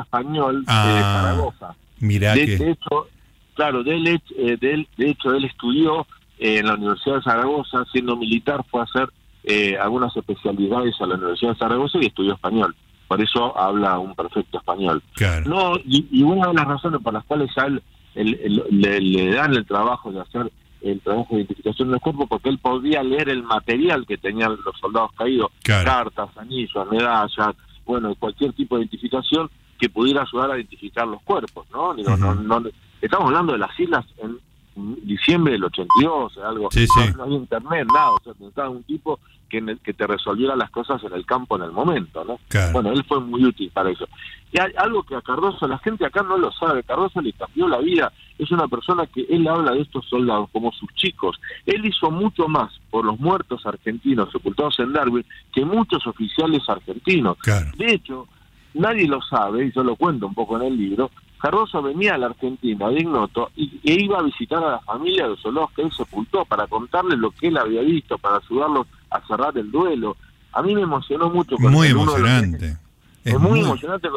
Español 0.00 0.64
ah, 0.66 0.94
de 0.94 1.00
Zaragoza. 1.00 1.74
Mirá 2.00 2.34
de, 2.34 2.46
que... 2.46 2.56
de 2.58 2.70
hecho, 2.72 3.08
claro, 3.54 3.82
de, 3.82 3.96
él, 3.96 4.22
eh, 4.36 4.56
de, 4.60 4.86
de 4.96 5.10
hecho 5.10 5.34
él 5.34 5.44
estudió 5.44 6.06
en 6.38 6.66
la 6.66 6.74
Universidad 6.74 7.16
de 7.16 7.22
Zaragoza, 7.22 7.84
siendo 7.92 8.16
militar, 8.16 8.64
fue 8.70 8.80
a 8.80 8.84
hacer 8.84 9.08
eh, 9.44 9.76
algunas 9.80 10.16
especialidades 10.16 10.94
a 11.00 11.06
la 11.06 11.14
Universidad 11.14 11.52
de 11.52 11.58
Zaragoza 11.58 11.98
y 12.00 12.06
estudió 12.06 12.34
español. 12.34 12.74
Por 13.08 13.20
eso 13.20 13.58
habla 13.58 13.98
un 13.98 14.14
perfecto 14.14 14.58
español. 14.58 15.02
Claro. 15.14 15.48
No, 15.48 15.72
y, 15.84 16.22
una 16.22 16.48
de 16.48 16.54
las 16.54 16.66
razones 16.66 17.00
por 17.02 17.12
las 17.12 17.24
cuales 17.24 17.50
a 17.58 17.66
él 17.66 17.82
le, 18.14 19.00
le, 19.00 19.32
dan 19.32 19.54
el 19.54 19.66
trabajo 19.66 20.12
de 20.12 20.20
hacer 20.20 20.50
el 20.82 21.00
trabajo 21.00 21.28
de 21.30 21.42
identificación 21.42 21.90
del 21.90 22.00
cuerpo 22.00 22.26
porque 22.26 22.48
él 22.48 22.58
podía 22.58 23.02
leer 23.02 23.28
el 23.28 23.42
material 23.42 24.06
que 24.06 24.18
tenían 24.18 24.56
los 24.64 24.78
soldados 24.80 25.12
caídos, 25.16 25.50
cartas, 25.62 26.28
anillos, 26.36 26.90
medallas, 26.90 27.56
bueno, 27.84 28.14
cualquier 28.16 28.52
tipo 28.52 28.76
de 28.76 28.82
identificación 28.82 29.50
que 29.78 29.88
pudiera 29.88 30.22
ayudar 30.22 30.52
a 30.52 30.56
identificar 30.56 31.06
los 31.06 31.22
cuerpos, 31.22 31.66
¿no? 31.72 31.94
no, 31.94 32.62
estamos 33.00 33.26
hablando 33.26 33.52
de 33.52 33.58
las 33.58 33.78
islas 33.78 34.04
en 34.18 34.38
diciembre 34.74 35.52
del 35.52 35.64
82, 35.64 36.38
algo, 36.38 36.68
no, 37.16 37.22
había 37.22 37.36
internet, 37.36 37.86
nada, 37.92 38.10
o 38.10 38.20
sea, 38.22 38.32
necesitaba 38.32 38.70
un 38.70 38.82
tipo 38.84 39.20
que, 39.48 39.76
que 39.82 39.92
te 39.92 40.06
resolviera 40.06 40.56
las 40.56 40.70
cosas 40.70 41.02
en 41.04 41.12
el 41.12 41.26
campo 41.26 41.56
en 41.56 41.64
el 41.64 41.72
momento, 41.72 42.24
¿no? 42.24 42.38
Bueno, 42.72 42.90
él 42.92 43.04
fue 43.06 43.20
muy 43.20 43.44
útil 43.44 43.70
para 43.72 43.90
eso. 43.90 44.08
Y 44.50 44.60
hay 44.60 44.72
algo 44.76 45.02
que 45.02 45.14
a 45.14 45.20
Cardoso, 45.20 45.66
la 45.66 45.78
gente 45.78 46.06
acá 46.06 46.22
no 46.22 46.38
lo 46.38 46.50
sabe, 46.52 46.82
Cardoso 46.82 47.20
le 47.20 47.32
cambió 47.32 47.68
la 47.68 47.78
vida, 47.78 48.12
es 48.38 48.50
una 48.50 48.66
persona 48.68 49.06
que 49.06 49.26
él 49.28 49.46
habla 49.46 49.72
de 49.72 49.82
estos 49.82 50.06
soldados 50.08 50.48
como 50.52 50.72
sus 50.72 50.92
chicos, 50.94 51.38
él 51.66 51.84
hizo 51.84 52.10
mucho 52.10 52.48
más 52.48 52.72
por 52.90 53.04
los 53.04 53.18
muertos 53.20 53.64
argentinos 53.66 54.30
sepultados 54.32 54.78
en 54.78 54.92
Darwin 54.92 55.24
que 55.52 55.64
muchos 55.64 56.06
oficiales 56.06 56.62
argentinos. 56.68 57.36
De 57.76 57.92
hecho, 57.92 58.26
nadie 58.74 59.06
lo 59.06 59.20
sabe, 59.22 59.66
y 59.66 59.72
yo 59.72 59.84
lo 59.84 59.96
cuento 59.96 60.26
un 60.26 60.34
poco 60.34 60.56
en 60.56 60.66
el 60.66 60.76
libro, 60.76 61.10
Cardoso 61.42 61.82
venía 61.82 62.14
a 62.14 62.18
la 62.18 62.26
Argentina 62.26 62.88
de 62.88 63.00
Ignoto 63.00 63.50
y, 63.56 63.80
e 63.82 64.00
iba 64.00 64.20
a 64.20 64.22
visitar 64.22 64.62
a 64.62 64.70
la 64.70 64.80
familia 64.80 65.24
de 65.24 65.30
los 65.30 65.40
soldados 65.40 65.72
que 65.72 65.82
él 65.82 65.90
sepultó 65.90 66.44
para 66.44 66.68
contarles 66.68 67.18
lo 67.18 67.32
que 67.32 67.48
él 67.48 67.56
había 67.56 67.80
visto, 67.80 68.16
para 68.16 68.36
ayudarlos 68.36 68.86
a 69.10 69.20
cerrar 69.26 69.58
el 69.58 69.68
duelo. 69.72 70.16
A 70.52 70.62
mí 70.62 70.72
me 70.72 70.82
emocionó 70.82 71.30
mucho. 71.30 71.56
Muy 71.58 71.88
emocionante. 71.88 72.76
Es 73.24 73.40
muy, 73.40 73.58
emocionante 73.58 74.08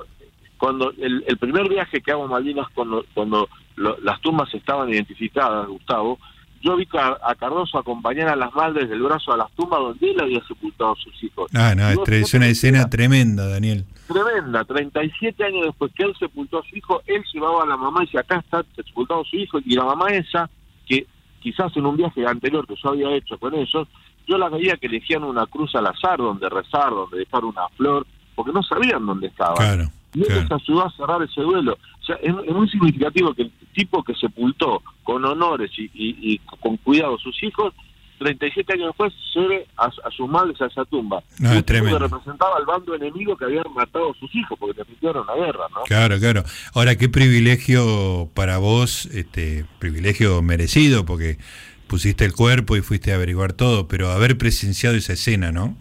cuando 0.60 0.92
el, 0.92 1.38
primer 1.40 1.68
viaje 1.68 2.00
que 2.00 2.12
hago 2.12 2.26
a 2.26 2.28
Malvinas, 2.28 2.68
cuando, 2.76 3.04
cuando 3.16 3.50
las 3.76 4.22
tumbas 4.22 4.54
estaban 4.54 4.90
identificadas, 4.90 5.68
Gustavo, 5.68 6.20
yo 6.62 6.76
vi 6.76 6.88
a, 6.94 7.34
Cardoso 7.40 7.80
acompañar 7.80 8.30
a 8.30 8.36
las 8.36 8.54
madres 8.54 8.88
del 8.88 9.02
brazo 9.02 9.34
a 9.34 9.38
las 9.38 9.52
tumbas 9.54 9.80
donde 9.80 10.12
él 10.12 10.22
había 10.22 10.46
sepultado 10.48 10.92
a 10.92 10.96
sus 10.96 11.24
hijos. 11.24 11.50
Ah, 11.56 11.74
no, 11.76 11.90
es, 11.90 12.34
una 12.36 12.48
escena 12.48 12.88
tremenda, 12.88 13.48
Daniel. 13.48 13.86
Tremenda, 14.08 14.64
37 14.64 15.44
años 15.44 15.66
después 15.66 15.92
que 15.94 16.04
él 16.04 16.16
sepultó 16.20 16.60
a 16.60 16.64
su 16.64 16.76
hijo, 16.76 17.02
él 17.08 17.24
llevaba 17.34 17.64
a 17.64 17.66
la 17.66 17.78
mamá 17.78 18.04
y 18.04 18.06
dice, 18.06 18.20
acá 18.20 18.38
está 18.38 18.64
sepultado 18.76 19.24
su 19.26 19.36
hijo, 19.36 19.60
y 19.66 19.76
la 19.76 19.86
mamá 19.86 20.10
esa, 20.10 20.50
que 20.86 21.08
quizás 21.40 21.76
en 21.76 21.86
un 21.86 21.98
viaje 21.98 22.26
anterior 22.26 22.68
que 22.68 22.76
yo 22.82 22.90
había 22.90 23.16
hecho 23.16 23.38
con 23.38 23.54
ellos, 23.56 23.88
yo 24.28 24.38
la 24.38 24.50
veía 24.50 24.78
que 24.78 24.88
elegían 24.88 25.24
una 25.24 25.46
cruz 25.46 25.76
al 25.76 25.88
azar 25.88 26.18
donde 26.18 26.50
rezar, 26.50 26.90
donde 26.90 27.20
dejar 27.20 27.46
una 27.46 27.68
flor, 27.70 28.06
porque 28.36 28.52
no 28.52 28.64
sabían 28.64 29.06
dónde 29.06 29.28
estaba. 29.28 29.56
Claro. 29.56 29.86
Y 30.14 30.22
eso 30.22 30.42
les 30.42 30.52
ayudó 30.52 30.86
a 30.86 30.92
cerrar 30.92 31.22
ese 31.24 31.42
duelo. 31.42 31.78
O 32.02 32.06
sea, 32.06 32.16
es, 32.22 32.34
muy 32.34 32.70
significativo 32.70 33.34
que 33.34 33.44
el 33.44 33.52
tipo 33.74 34.04
que 34.04 34.16
sepultó 34.16 34.82
con 35.04 35.26
honores 35.26 35.72
y, 35.76 36.40
con 36.60 36.78
cuidado 36.78 37.16
a 37.16 37.20
sus 37.20 37.42
hijos 37.44 37.74
37 38.20 38.74
años 38.74 38.88
después, 38.88 39.14
lleve 39.34 39.68
a, 39.78 39.86
a 39.86 40.12
sus 40.16 40.28
madres 40.30 40.60
a 40.62 40.68
esa 40.68 40.86
tumba. 40.86 41.22
No, 41.40 41.52
es 41.54 41.66
tremendo. 41.66 41.98
que 41.98 42.04
representaba 42.06 42.58
al 42.58 42.66
bando 42.66 42.96
enemigo 42.96 43.36
que 43.38 43.46
habían 43.46 43.66
matado 43.76 44.12
a 44.12 44.14
sus 44.20 44.34
hijos 44.36 44.58
porque 44.60 44.84
pidieron 44.86 45.26
la 45.28 45.36
guerra, 45.36 45.66
¿no? 45.74 45.84
Claro, 45.84 46.18
claro. 46.20 46.44
Ahora, 46.74 46.96
qué 46.96 47.10
privilegio 47.10 48.30
para 48.34 48.58
vos, 48.58 49.06
este 49.08 49.66
privilegio 49.80 50.42
merecido, 50.42 51.06
porque 51.06 51.38
pusiste 51.88 52.26
el 52.26 52.34
cuerpo 52.34 52.76
y 52.78 52.82
fuiste 52.82 53.12
a 53.12 53.16
averiguar 53.16 53.54
todo, 53.54 53.88
pero 53.88 54.10
haber 54.12 54.38
presenciado 54.38 54.96
esa 54.96 55.14
escena, 55.14 55.52
¿no? 55.52 55.76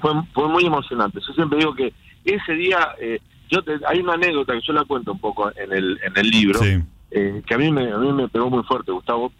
Fue, 0.00 0.10
fue 0.32 0.48
muy 0.48 0.64
emocionante. 0.66 1.20
Yo 1.26 1.32
siempre 1.34 1.58
digo 1.58 1.74
que 1.74 1.92
ese 2.24 2.52
día, 2.54 2.88
eh, 3.00 3.20
yo 3.50 3.62
te- 3.62 3.78
hay 3.86 4.00
una 4.00 4.14
anécdota 4.14 4.54
que 4.54 4.60
yo 4.66 4.72
la 4.72 4.84
cuento 4.84 5.12
un 5.12 5.20
poco 5.20 5.50
en 5.56 5.72
el, 5.72 6.00
en 6.02 6.16
el 6.16 6.28
libro, 6.30 6.58
Sí. 6.60 6.78
eh, 7.12 7.42
que 7.46 7.54
a 7.54 7.58
mí, 7.58 7.70
me, 7.70 7.92
a 7.92 7.98
mí 7.98 8.12
me 8.12 8.28
pegó 8.28 8.50
muy 8.50 8.64
fuerte, 8.64 8.90
Gustavo. 8.90 9.32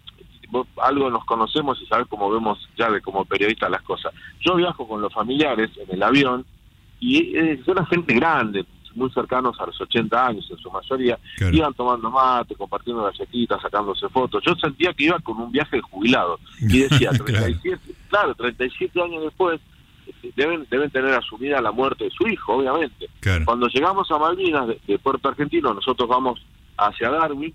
Vos 0.55 0.67
algo 0.81 1.09
nos 1.09 1.25
conocemos 1.25 1.81
y 1.81 1.85
sabes 1.87 2.07
cómo 2.07 2.29
vemos 2.31 2.57
ya 2.77 2.89
de 2.89 3.01
como 3.01 3.25
periodistas 3.25 3.69
las 3.69 3.81
cosas. 3.81 4.13
Yo 4.39 4.55
viajo 4.55 4.87
con 4.87 5.01
los 5.01 5.13
familiares 5.13 5.69
en 5.77 5.93
el 5.95 6.01
avión 6.01 6.45
y 7.01 7.35
eh, 7.37 7.61
son 7.65 7.85
gente 7.87 8.13
grande, 8.13 8.65
muy 8.95 9.11
cercanos 9.11 9.59
a 9.59 9.65
los 9.65 9.81
80 9.81 10.27
años 10.27 10.47
en 10.49 10.57
su 10.57 10.71
mayoría, 10.71 11.19
Claro. 11.35 11.53
iban 11.57 11.73
tomando 11.73 12.09
mate, 12.09 12.55
compartiendo 12.55 13.03
galletitas, 13.03 13.61
sacándose 13.61 14.07
fotos. 14.07 14.41
Yo 14.45 14.55
sentía 14.55 14.93
que 14.93 15.03
iba 15.03 15.19
con 15.19 15.37
un 15.37 15.51
viaje 15.51 15.75
de 15.75 15.81
jubilado 15.81 16.39
y 16.61 16.79
decía, 16.79 17.09
Claro. 17.25 17.25
37, 17.25 17.79
claro, 18.09 18.35
37 18.35 19.01
años 19.01 19.23
después 19.23 19.59
eh, 20.07 20.31
deben 20.37 20.65
deben 20.71 20.89
tener 20.91 21.13
asumida 21.13 21.59
la 21.61 21.73
muerte 21.73 22.05
de 22.05 22.11
su 22.11 22.25
hijo, 22.29 22.53
obviamente. 22.55 23.09
Claro. 23.19 23.43
Cuando 23.43 23.67
llegamos 23.67 24.09
a 24.09 24.17
Malvinas 24.17 24.67
de, 24.69 24.79
de 24.87 24.97
Puerto 24.99 25.27
Argentino, 25.27 25.73
nosotros 25.73 26.07
vamos 26.07 26.39
hacia 26.77 27.09
Darwin, 27.09 27.53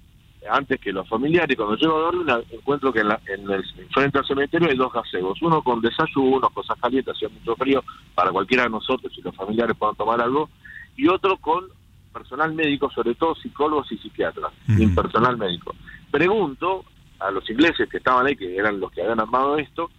antes 0.48 0.80
que 0.80 0.92
los 0.92 1.08
familiares, 1.08 1.56
cuando 1.56 1.76
llego 1.76 2.06
a 2.30 2.34
a- 2.36 2.42
encuentro 2.50 2.92
que 2.92 3.00
en, 3.00 3.08
la, 3.08 3.20
en 3.26 3.50
el 3.50 3.64
frente 3.92 4.18
al 4.18 4.26
cementerio 4.26 4.68
hay 4.70 4.76
dos 4.76 4.92
gazebos, 4.92 5.40
uno 5.42 5.62
con 5.62 5.80
desayuno, 5.80 6.48
cosas 6.50 6.78
calientes, 6.80 7.14
hacía 7.14 7.28
mucho 7.28 7.54
frío, 7.56 7.82
para 8.14 8.30
cualquiera 8.30 8.64
de 8.64 8.70
nosotros 8.70 9.12
y 9.16 9.22
los 9.22 9.34
familiares 9.36 9.76
puedan 9.78 9.96
tomar 9.96 10.20
algo, 10.20 10.48
y 10.96 11.08
otro 11.08 11.36
con 11.38 11.64
personal 12.12 12.52
médico, 12.54 12.90
sobre 12.90 13.14
todo 13.14 13.34
psicólogos 13.36 13.90
y 13.92 13.98
psiquiatras, 13.98 14.52
Ujú. 14.68 14.82
y 14.82 14.86
personal 14.88 15.36
médico. 15.36 15.74
Pregunto 16.10 16.84
a 17.18 17.30
los 17.30 17.48
ingleses 17.50 17.88
que 17.88 17.98
estaban 17.98 18.26
ahí, 18.26 18.34
que 18.36 18.56
eran 18.56 18.80
los 18.80 18.90
que 18.90 19.02
habían 19.02 19.20
armado 19.20 19.58
esto, 19.58 19.90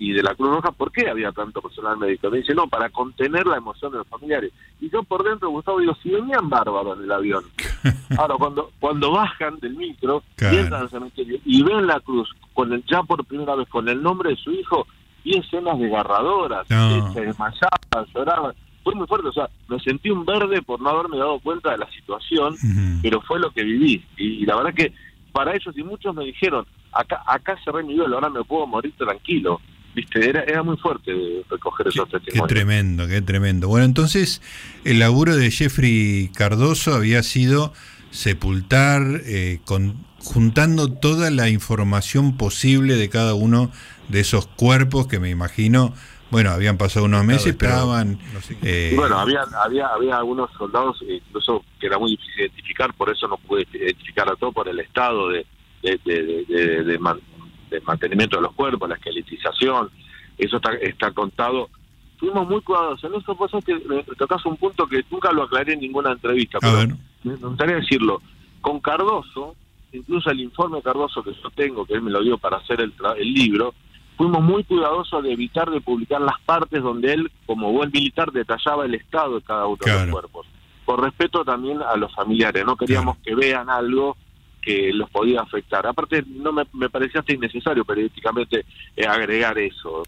y 0.00 0.12
de 0.12 0.22
la 0.22 0.34
Cruz 0.36 0.50
Roja, 0.54 0.70
¿por 0.70 0.92
qué 0.92 1.10
había 1.10 1.32
tanto 1.32 1.60
personal 1.60 1.96
médico? 1.98 2.30
Me 2.30 2.38
dice, 2.38 2.54
no, 2.54 2.68
para 2.68 2.88
contener 2.88 3.46
la 3.48 3.56
emoción 3.56 3.90
de 3.90 3.98
los 3.98 4.06
familiares. 4.06 4.52
Y 4.80 4.88
yo 4.90 5.02
por 5.02 5.24
dentro, 5.24 5.50
Gustavo, 5.50 5.80
digo, 5.80 5.94
si 6.02 6.10
venían 6.10 6.48
bárbaros 6.48 6.96
en 6.98 7.04
el 7.04 7.10
avión. 7.12 7.42
Ahora, 8.18 8.34
cuando 8.38 8.70
cuando 8.80 9.10
bajan 9.12 9.58
del 9.60 9.74
micro 9.76 10.22
Claro. 10.36 10.56
y 10.56 10.58
entran 10.60 10.82
al 10.82 10.90
cementerio 10.90 11.38
y 11.44 11.62
ven 11.62 11.86
la 11.86 12.00
cruz, 12.00 12.28
con 12.54 12.72
el, 12.72 12.84
ya 12.86 13.02
por 13.02 13.24
primera 13.24 13.54
vez 13.54 13.68
con 13.68 13.88
el 13.88 14.02
nombre 14.02 14.30
de 14.30 14.36
su 14.36 14.50
hijo, 14.52 14.86
y 15.24 15.38
escenas 15.38 15.78
desgarradoras, 15.78 16.68
No. 16.70 17.12
se 17.12 17.20
desmayaban, 17.20 18.06
lloraban. 18.14 18.54
Fue 18.84 18.94
muy 18.94 19.06
fuerte, 19.06 19.28
o 19.28 19.32
sea, 19.32 19.48
me 19.68 19.78
sentí 19.80 20.10
un 20.10 20.24
verde 20.24 20.62
por 20.62 20.80
no 20.80 20.88
haberme 20.90 21.18
dado 21.18 21.38
cuenta 21.40 21.72
de 21.72 21.78
la 21.78 21.90
situación, 21.90 22.54
pero 23.02 23.20
fue 23.20 23.38
lo 23.38 23.50
que 23.50 23.62
viví. 23.62 24.02
Y, 24.16 24.46
la 24.46 24.56
verdad 24.56 24.72
que 24.74 24.92
para 25.32 25.54
ellos, 25.54 25.76
y 25.76 25.82
muchos 25.82 26.14
me 26.14 26.24
dijeron, 26.24 26.64
acá 26.92 27.22
acá 27.26 27.56
cerré 27.64 27.82
mi 27.82 27.94
duelo, 27.94 28.14
ahora 28.16 28.30
me 28.30 28.42
puedo 28.44 28.66
morir 28.66 28.94
tranquilo. 28.96 29.60
Viste, 29.98 30.28
era, 30.30 30.44
era 30.44 30.62
muy 30.62 30.76
fuerte 30.76 31.12
de 31.12 31.44
recoger 31.50 31.86
Qué, 31.86 31.88
esos 31.90 32.08
qué 32.08 32.18
testimonios. 32.20 32.48
tremendo, 32.48 33.08
qué 33.08 33.20
tremendo. 33.20 33.66
Bueno, 33.66 33.84
entonces 33.84 34.40
el 34.84 35.00
laburo 35.00 35.34
de 35.36 35.50
Jeffrey 35.50 36.30
Cardoso 36.34 36.94
había 36.94 37.22
sido 37.24 37.72
sepultar, 38.10 39.02
eh, 39.24 39.58
con, 39.64 39.96
juntando 40.18 40.92
toda 40.92 41.30
la 41.30 41.48
información 41.48 42.36
posible 42.36 42.94
de 42.96 43.08
cada 43.08 43.34
uno 43.34 43.72
de 44.08 44.20
esos 44.20 44.46
cuerpos 44.46 45.06
que 45.08 45.18
me 45.18 45.30
imagino, 45.30 45.92
bueno, 46.30 46.50
habían 46.50 46.76
pasado 46.78 47.06
unos 47.06 47.24
meses, 47.24 47.56
pero 47.58 47.72
estaban... 47.72 48.18
eh, 48.62 48.90
Y 48.92 48.96
bueno, 48.96 49.18
había, 49.18 49.40
había, 49.64 49.86
había 49.88 50.16
algunos 50.18 50.50
soldados, 50.56 51.02
eh, 51.08 51.20
incluso 51.26 51.64
que 51.80 51.86
era 51.86 51.98
muy 51.98 52.10
difícil 52.12 52.40
identificar, 52.42 52.94
por 52.94 53.10
eso 53.10 53.26
no 53.28 53.36
pude 53.38 53.66
identificar 53.72 54.28
a 54.30 54.36
todos 54.36 54.54
por 54.54 54.68
el 54.68 54.78
estado 54.80 55.30
de, 55.30 55.46
de, 55.82 55.98
de, 56.04 56.22
de- 56.22 56.44
de- 56.46 56.84
de 56.84 56.98
man- 56.98 57.20
de 57.70 57.80
mantenimiento 57.82 58.36
de 58.36 58.42
los 58.42 58.52
cuerpos, 58.54 58.88
la 58.88 58.94
esqueletización, 58.96 59.90
eso 60.36 60.56
está, 60.56 60.72
está 60.74 61.10
contado. 61.12 61.68
Fuimos 62.18 62.48
muy 62.48 62.60
cuidadosos. 62.62 63.10
En 63.10 63.20
eso 63.20 63.34
vos 63.34 63.50
que 63.64 63.74
me 63.86 64.02
tocas 64.16 64.44
un 64.46 64.56
punto 64.56 64.86
que 64.86 65.04
nunca 65.10 65.32
lo 65.32 65.44
aclaré 65.44 65.74
en 65.74 65.80
ninguna 65.80 66.12
entrevista, 66.12 66.58
pero 66.60 66.76
ver, 66.78 66.94
me 67.24 67.34
gustaría 67.36 67.76
decirlo. 67.76 68.20
Con 68.60 68.80
Cardoso, 68.80 69.54
incluso 69.92 70.30
el 70.30 70.40
informe 70.40 70.82
Cardoso 70.82 71.22
que 71.22 71.32
yo 71.32 71.50
tengo, 71.54 71.84
que 71.86 71.94
él 71.94 72.02
me 72.02 72.10
lo 72.10 72.22
dio 72.22 72.36
para 72.38 72.56
hacer 72.56 72.80
el, 72.80 72.96
tra- 72.96 73.16
el 73.16 73.32
libro, 73.32 73.72
fuimos 74.16 74.42
muy 74.42 74.64
cuidadosos 74.64 75.22
de 75.22 75.32
evitar 75.32 75.70
de 75.70 75.80
publicar 75.80 76.20
las 76.20 76.40
partes 76.40 76.82
donde 76.82 77.12
él, 77.12 77.30
como 77.46 77.70
buen 77.72 77.90
militar, 77.92 78.32
detallaba 78.32 78.84
el 78.84 78.96
estado 78.96 79.36
de 79.36 79.42
cada 79.42 79.66
uno 79.66 79.76
de 79.76 79.86
los 79.92 80.10
cuerpos. 80.12 80.46
Por 80.84 81.02
respeto 81.02 81.44
también 81.44 81.80
a 81.82 81.96
los 81.96 82.12
familiares, 82.14 82.64
no 82.64 82.74
queríamos 82.76 83.18
que 83.18 83.34
vean 83.34 83.70
algo 83.70 84.16
que 84.68 84.92
los 84.92 85.08
podía 85.08 85.40
afectar. 85.40 85.86
Aparte, 85.86 86.22
no 86.28 86.52
me, 86.52 86.64
me 86.74 86.90
parecía 86.90 87.20
hasta 87.20 87.32
innecesario 87.32 87.86
periodísticamente 87.86 88.66
eh, 88.94 89.06
agregar 89.06 89.56
eso. 89.58 90.02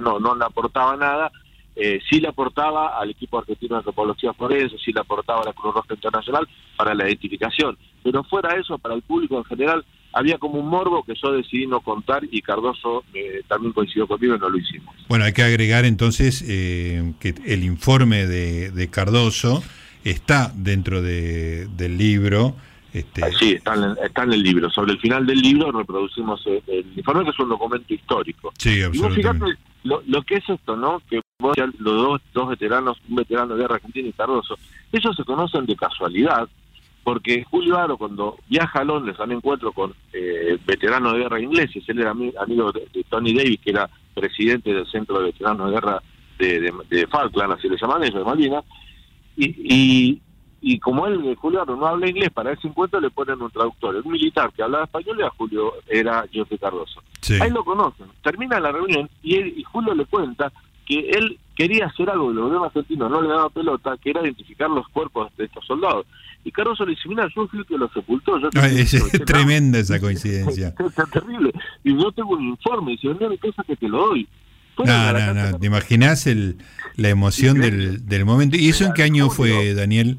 No, 0.00 0.20
no 0.20 0.36
le 0.36 0.44
aportaba 0.44 0.96
nada. 0.96 1.32
Eh, 1.74 1.98
sí 2.08 2.20
le 2.20 2.28
aportaba 2.28 2.96
al 2.96 3.10
equipo 3.10 3.40
argentino 3.40 3.74
de 3.74 3.78
antropología 3.78 4.32
forense, 4.32 4.76
sí 4.78 4.92
le 4.92 5.00
aportaba 5.00 5.40
a 5.40 5.46
la 5.46 5.52
Cruz 5.52 5.74
Roja 5.74 5.94
Internacional 5.94 6.48
para 6.76 6.94
la 6.94 7.08
identificación. 7.08 7.76
Pero 8.04 8.22
fuera 8.22 8.54
eso, 8.56 8.78
para 8.78 8.94
el 8.94 9.02
público 9.02 9.36
en 9.36 9.44
general, 9.46 9.84
había 10.12 10.38
como 10.38 10.60
un 10.60 10.68
morbo 10.68 11.02
que 11.02 11.14
yo 11.20 11.32
decidí 11.32 11.66
no 11.66 11.80
contar 11.80 12.22
y 12.30 12.40
Cardoso 12.40 13.02
eh, 13.12 13.42
también 13.48 13.72
coincidió 13.72 14.06
conmigo 14.06 14.36
y 14.36 14.38
no 14.38 14.48
lo 14.48 14.58
hicimos. 14.58 14.94
bueno, 15.08 15.24
hay 15.24 15.32
que 15.32 15.42
agregar 15.42 15.84
entonces 15.84 16.44
eh, 16.46 17.14
que 17.18 17.34
el 17.46 17.64
informe 17.64 18.28
de, 18.28 18.70
de 18.70 18.90
Cardoso 18.90 19.64
está 20.04 20.52
dentro 20.54 21.02
de, 21.02 21.66
del 21.66 21.98
libro. 21.98 22.54
Este, 22.94 23.22
Ah, 23.24 23.28
Sí, 23.38 23.52
está 23.52 23.74
en, 23.74 23.96
está 24.02 24.22
en 24.22 24.32
el 24.32 24.42
libro. 24.42 24.70
Sobre 24.70 24.92
el 24.92 25.00
final 25.00 25.26
del 25.26 25.40
libro 25.40 25.70
reproducimos 25.72 26.42
eh, 26.46 26.62
el 26.68 26.86
informe, 26.96 27.24
que 27.24 27.30
es 27.30 27.38
un 27.40 27.48
documento 27.50 27.92
histórico. 27.92 28.52
sí, 28.56 28.70
Y 28.78 28.82
vos 28.84 28.86
absolutamente. 29.06 29.46
fíjate 29.46 29.58
lo, 29.82 30.02
lo 30.06 30.22
que 30.22 30.36
es 30.36 30.48
esto, 30.48 30.76
¿no? 30.76 31.02
Que 31.10 31.20
vos, 31.38 31.54
los 31.58 31.96
dos, 31.96 32.20
dos 32.32 32.48
veteranos, 32.48 32.96
un 33.08 33.16
veterano 33.16 33.54
de 33.54 33.60
guerra 33.62 33.74
argentina 33.74 34.08
y 34.08 34.12
Cardoso, 34.12 34.56
ellos 34.92 35.14
se 35.14 35.24
conocen 35.24 35.66
de 35.66 35.76
casualidad, 35.76 36.48
porque 37.02 37.44
Julio 37.44 37.76
Aro, 37.76 37.98
cuando 37.98 38.38
viaja 38.48 38.78
a 38.78 38.84
Londres 38.84 39.16
a 39.18 39.24
un 39.24 39.32
encuentro 39.32 39.72
con 39.72 39.92
eh, 40.14 40.56
veteranos 40.64 41.12
de 41.12 41.18
guerra 41.18 41.40
ingleses, 41.40 41.82
él 41.88 41.98
era 41.98 42.14
ami- 42.14 42.32
amigo 42.40 42.72
de, 42.72 42.86
de 42.94 43.04
Tony 43.10 43.34
Davis, 43.34 43.60
que 43.62 43.70
era 43.70 43.90
presidente 44.14 44.72
del 44.72 44.86
Centro 44.86 45.18
de 45.18 45.26
Veteranos 45.26 45.66
de 45.68 45.74
Guerra 45.74 46.02
de, 46.38 46.60
de, 46.60 46.72
de 46.88 47.06
Falkland, 47.08 47.52
así 47.52 47.68
le 47.68 47.76
llaman 47.76 48.04
ellos, 48.04 48.14
de 48.20 48.24
Malvinas, 48.24 48.64
y, 49.36 49.44
y, 49.46 50.22
y 50.66 50.78
como 50.78 51.06
él, 51.06 51.20
eh, 51.26 51.36
Julio 51.38 51.60
Aro, 51.60 51.76
no 51.76 51.86
habla 51.86 52.08
inglés, 52.08 52.30
para 52.30 52.52
ese 52.52 52.68
encuentro 52.68 52.98
le 52.98 53.10
ponen 53.10 53.42
un 53.42 53.50
traductor, 53.50 54.00
un 54.02 54.12
militar 54.12 54.50
que 54.50 54.62
hablaba 54.62 54.84
español 54.84 55.20
era 55.20 55.28
Julio, 55.28 55.74
era 55.86 56.24
José 56.32 56.56
Cardoso. 56.56 57.02
Sí. 57.20 57.34
Ahí 57.38 57.50
lo 57.50 57.62
conocen. 57.62 58.06
Termina 58.22 58.58
la 58.58 58.72
reunión 58.72 59.10
y, 59.22 59.34
él, 59.34 59.52
y 59.58 59.62
Julio 59.62 59.94
le 59.94 60.06
cuenta 60.06 60.50
que 60.86 61.10
él 61.10 61.38
quería 61.54 61.84
hacer 61.84 62.08
algo 62.08 62.28
que 62.28 62.34
los 62.36 62.44
gobiernos 62.44 62.68
argentinos 62.68 63.10
no 63.10 63.20
le 63.20 63.28
daba 63.28 63.50
pelota, 63.50 63.94
que 64.02 64.08
era 64.08 64.22
identificar 64.22 64.70
los 64.70 64.88
cuerpos 64.88 65.30
de 65.36 65.44
estos 65.44 65.66
soldados. 65.66 66.06
Y 66.44 66.50
Cardoso 66.50 66.86
le 66.86 66.92
dice, 66.92 67.10
mira, 67.10 67.28
yo 67.36 67.46
fui 67.46 67.58
el 67.58 67.66
que 67.66 67.76
los 67.76 67.92
sepultó. 67.92 68.38
Yo 68.38 68.48
Ah, 68.54 68.66
es, 68.66 68.94
es 68.94 69.24
tremenda 69.26 69.78
esa 69.78 70.00
coincidencia. 70.00 70.74
Es, 70.78 71.10
terrible. 71.10 71.52
Y 71.84 71.94
yo 71.94 72.10
tengo 72.12 72.30
un 72.30 72.42
informe. 72.42 72.92
Y 72.92 72.96
dice, 72.96 73.08
venía 73.08 73.26
a 73.26 73.30
mi 73.30 73.38
casa 73.38 73.62
que 73.64 73.76
te 73.76 73.86
lo 73.86 74.08
doy. 74.08 74.26
No, 74.78 75.12
no, 75.12 75.34
no. 75.34 75.58
¿Te 75.58 75.66
imaginas 75.66 76.26
el, 76.26 76.56
la 76.96 77.10
emoción 77.10 77.60
del, 77.60 78.06
del 78.08 78.24
momento? 78.24 78.56
¿Y 78.56 78.70
eso 78.70 78.86
en 78.86 78.92
qué 78.94 79.02
año 79.02 79.28
fue, 79.28 79.74
Daniel? 79.74 80.18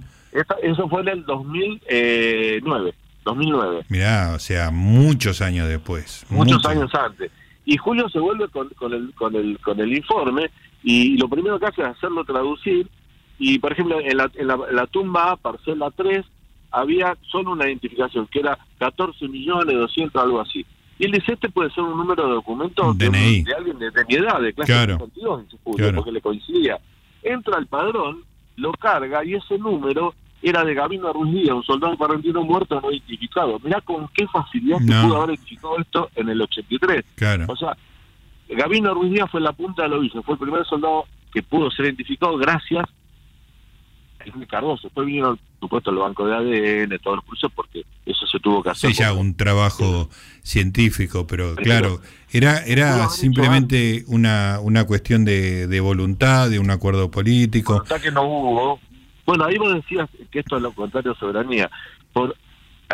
Eso 0.63 0.89
fue 0.89 1.01
en 1.01 1.07
el 1.09 1.25
2009. 1.25 2.93
2009. 3.23 3.85
Mirá, 3.89 4.33
o 4.35 4.39
sea, 4.39 4.69
muchos 4.71 5.41
años 5.41 5.67
después. 5.67 6.25
muchos 6.29 6.63
años 6.65 6.93
antes. 6.93 7.31
Y 7.65 7.77
Julio 7.77 8.07
se 8.09 8.19
vuelve 8.19 8.47
con, 8.49 8.69
con, 8.69 8.93
el, 8.93 9.11
con, 9.15 9.35
el, 9.35 9.57
con 9.59 9.79
el 9.79 9.95
informe 9.97 10.51
y 10.83 11.17
lo 11.17 11.27
primero 11.27 11.59
que 11.59 11.65
hace 11.65 11.81
es 11.81 11.87
hacerlo 11.87 12.23
traducir. 12.23 12.87
Y, 13.39 13.57
por 13.59 13.71
ejemplo, 13.73 13.99
en 13.99 14.17
la, 14.17 14.29
en 14.35 14.47
la, 14.47 14.57
la 14.71 14.85
tumba 14.87 15.31
A, 15.31 15.35
parcela 15.37 15.89
3, 15.91 16.23
había 16.71 17.17
solo 17.31 17.51
una 17.51 17.65
identificación, 17.67 18.27
que 18.27 18.39
era 18.39 18.57
14 18.77 19.27
millones 19.27 19.75
200, 19.75 20.21
algo 20.21 20.39
así. 20.41 20.65
Y 20.99 21.05
él 21.05 21.11
dice, 21.11 21.33
este 21.33 21.49
puede 21.49 21.71
ser 21.71 21.83
un 21.83 21.97
número 21.97 22.27
de 22.27 22.33
documento 22.35 22.93
de, 22.93 23.07
alguien 23.57 23.79
de, 23.79 23.89
de 23.91 24.05
mi 24.07 24.15
edad, 24.15 24.39
de 24.39 24.53
clase 24.53 24.71
Claro. 24.71 24.93
52, 24.93 25.43
dice 25.45 25.57
Julio, 25.63 25.77
Claro. 25.77 25.95
porque 25.97 26.11
le 26.11 26.21
coincidía. 26.21 26.77
Entra 27.23 27.57
al 27.57 27.65
padrón, 27.67 28.23
lo 28.55 28.71
carga 28.73 29.25
y 29.25 29.33
ese 29.33 29.57
número 29.57 30.13
era 30.49 30.63
de 30.63 30.73
Gabino 30.73 31.11
Ruiz 31.11 31.33
Díaz, 31.33 31.55
un 31.55 31.63
soldado 31.63 31.97
argentino 31.99 32.43
muerto 32.43 32.79
no 32.79 32.91
identificado. 32.91 33.59
Mirá 33.63 33.81
con 33.81 34.07
qué 34.13 34.27
facilidad 34.27 34.77
se 34.79 34.85
No. 34.85 35.07
pudo 35.07 35.17
haber 35.17 35.35
identificado 35.35 35.79
esto 35.79 36.09
en 36.15 36.29
el 36.29 36.41
83. 36.41 37.03
Claro. 37.15 37.45
O 37.47 37.55
sea, 37.55 37.75
Gabino 38.49 38.93
Ruiz 38.93 39.11
Díaz 39.11 39.29
fue 39.31 39.41
la 39.41 39.53
punta 39.53 39.83
del 39.83 39.93
ovillo, 39.93 40.21
fue 40.23 40.35
el 40.35 40.39
primer 40.39 40.65
soldado 40.65 41.05
que 41.33 41.41
pudo 41.43 41.69
ser 41.71 41.85
identificado 41.85 42.37
gracias 42.37 42.85
Sí, 48.75 48.93
ya 48.93 49.13
un 49.13 49.35
trabajo 49.35 50.09
científico, 50.43 51.27
pero 51.27 51.55
claro, 51.55 52.01
era 52.31 52.59
era 52.65 53.09
simplemente 53.09 54.03
una, 54.07 54.59
una 54.61 54.85
cuestión 54.85 55.25
de, 55.25 55.67
de 55.67 55.79
voluntad, 55.79 56.49
de 56.49 56.59
un 56.59 56.69
acuerdo 56.69 57.09
político. 57.11 57.73
Voluntad 57.73 58.01
que 58.01 58.11
no 58.11 58.23
hubo. 58.23 58.79
Bueno, 59.25 59.45
ahí 59.45 59.57
vos 59.57 59.73
decías 59.73 60.09
que 60.31 60.39
esto 60.39 60.57
es 60.57 60.61
lo 60.61 60.71
contrario 60.71 61.11
a 61.11 61.15
soberanía. 61.15 61.69
Por 62.13 62.35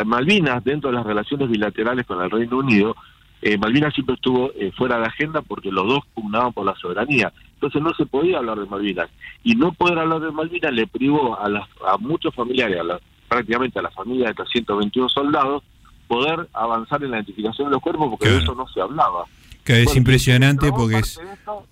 Malvinas, 0.04 0.64
dentro 0.64 0.90
de 0.90 0.96
las 0.96 1.06
relaciones 1.06 1.50
bilaterales 1.50 2.06
con 2.06 2.22
el 2.22 2.30
Reino 2.30 2.58
Unido, 2.58 2.96
eh, 3.42 3.58
Malvinas 3.58 3.92
siempre 3.92 4.14
estuvo 4.14 4.50
eh, 4.54 4.72
fuera 4.76 4.98
de 4.98 5.06
agenda 5.06 5.42
porque 5.42 5.70
los 5.70 5.86
dos 5.86 6.00
pugnaban 6.14 6.52
por 6.52 6.64
la 6.64 6.74
soberanía. 6.76 7.32
Entonces 7.54 7.82
no 7.82 7.92
se 7.94 8.06
podía 8.06 8.38
hablar 8.38 8.58
de 8.58 8.66
Malvinas. 8.66 9.10
Y 9.42 9.54
no 9.54 9.72
poder 9.72 9.98
hablar 9.98 10.20
de 10.20 10.30
Malvinas 10.30 10.72
le 10.72 10.86
privó 10.86 11.38
a, 11.38 11.48
las, 11.48 11.68
a 11.86 11.98
muchos 11.98 12.34
familiares, 12.34 12.80
a 12.80 12.98
prácticamente 13.28 13.78
a 13.78 13.82
la 13.82 13.90
familia 13.90 14.28
de 14.28 14.34
321 14.34 15.08
soldados, 15.08 15.62
poder 16.06 16.48
avanzar 16.52 17.02
en 17.02 17.10
la 17.10 17.16
identificación 17.16 17.68
de 17.68 17.72
los 17.72 17.82
cuerpos 17.82 18.10
porque 18.10 18.28
de 18.28 18.38
eso 18.38 18.54
no 18.54 18.66
se 18.68 18.80
hablaba. 18.80 19.24
Que 19.64 19.82
es 19.82 19.94
impresionante 19.96 20.70
porque 20.72 20.98
es 20.98 21.20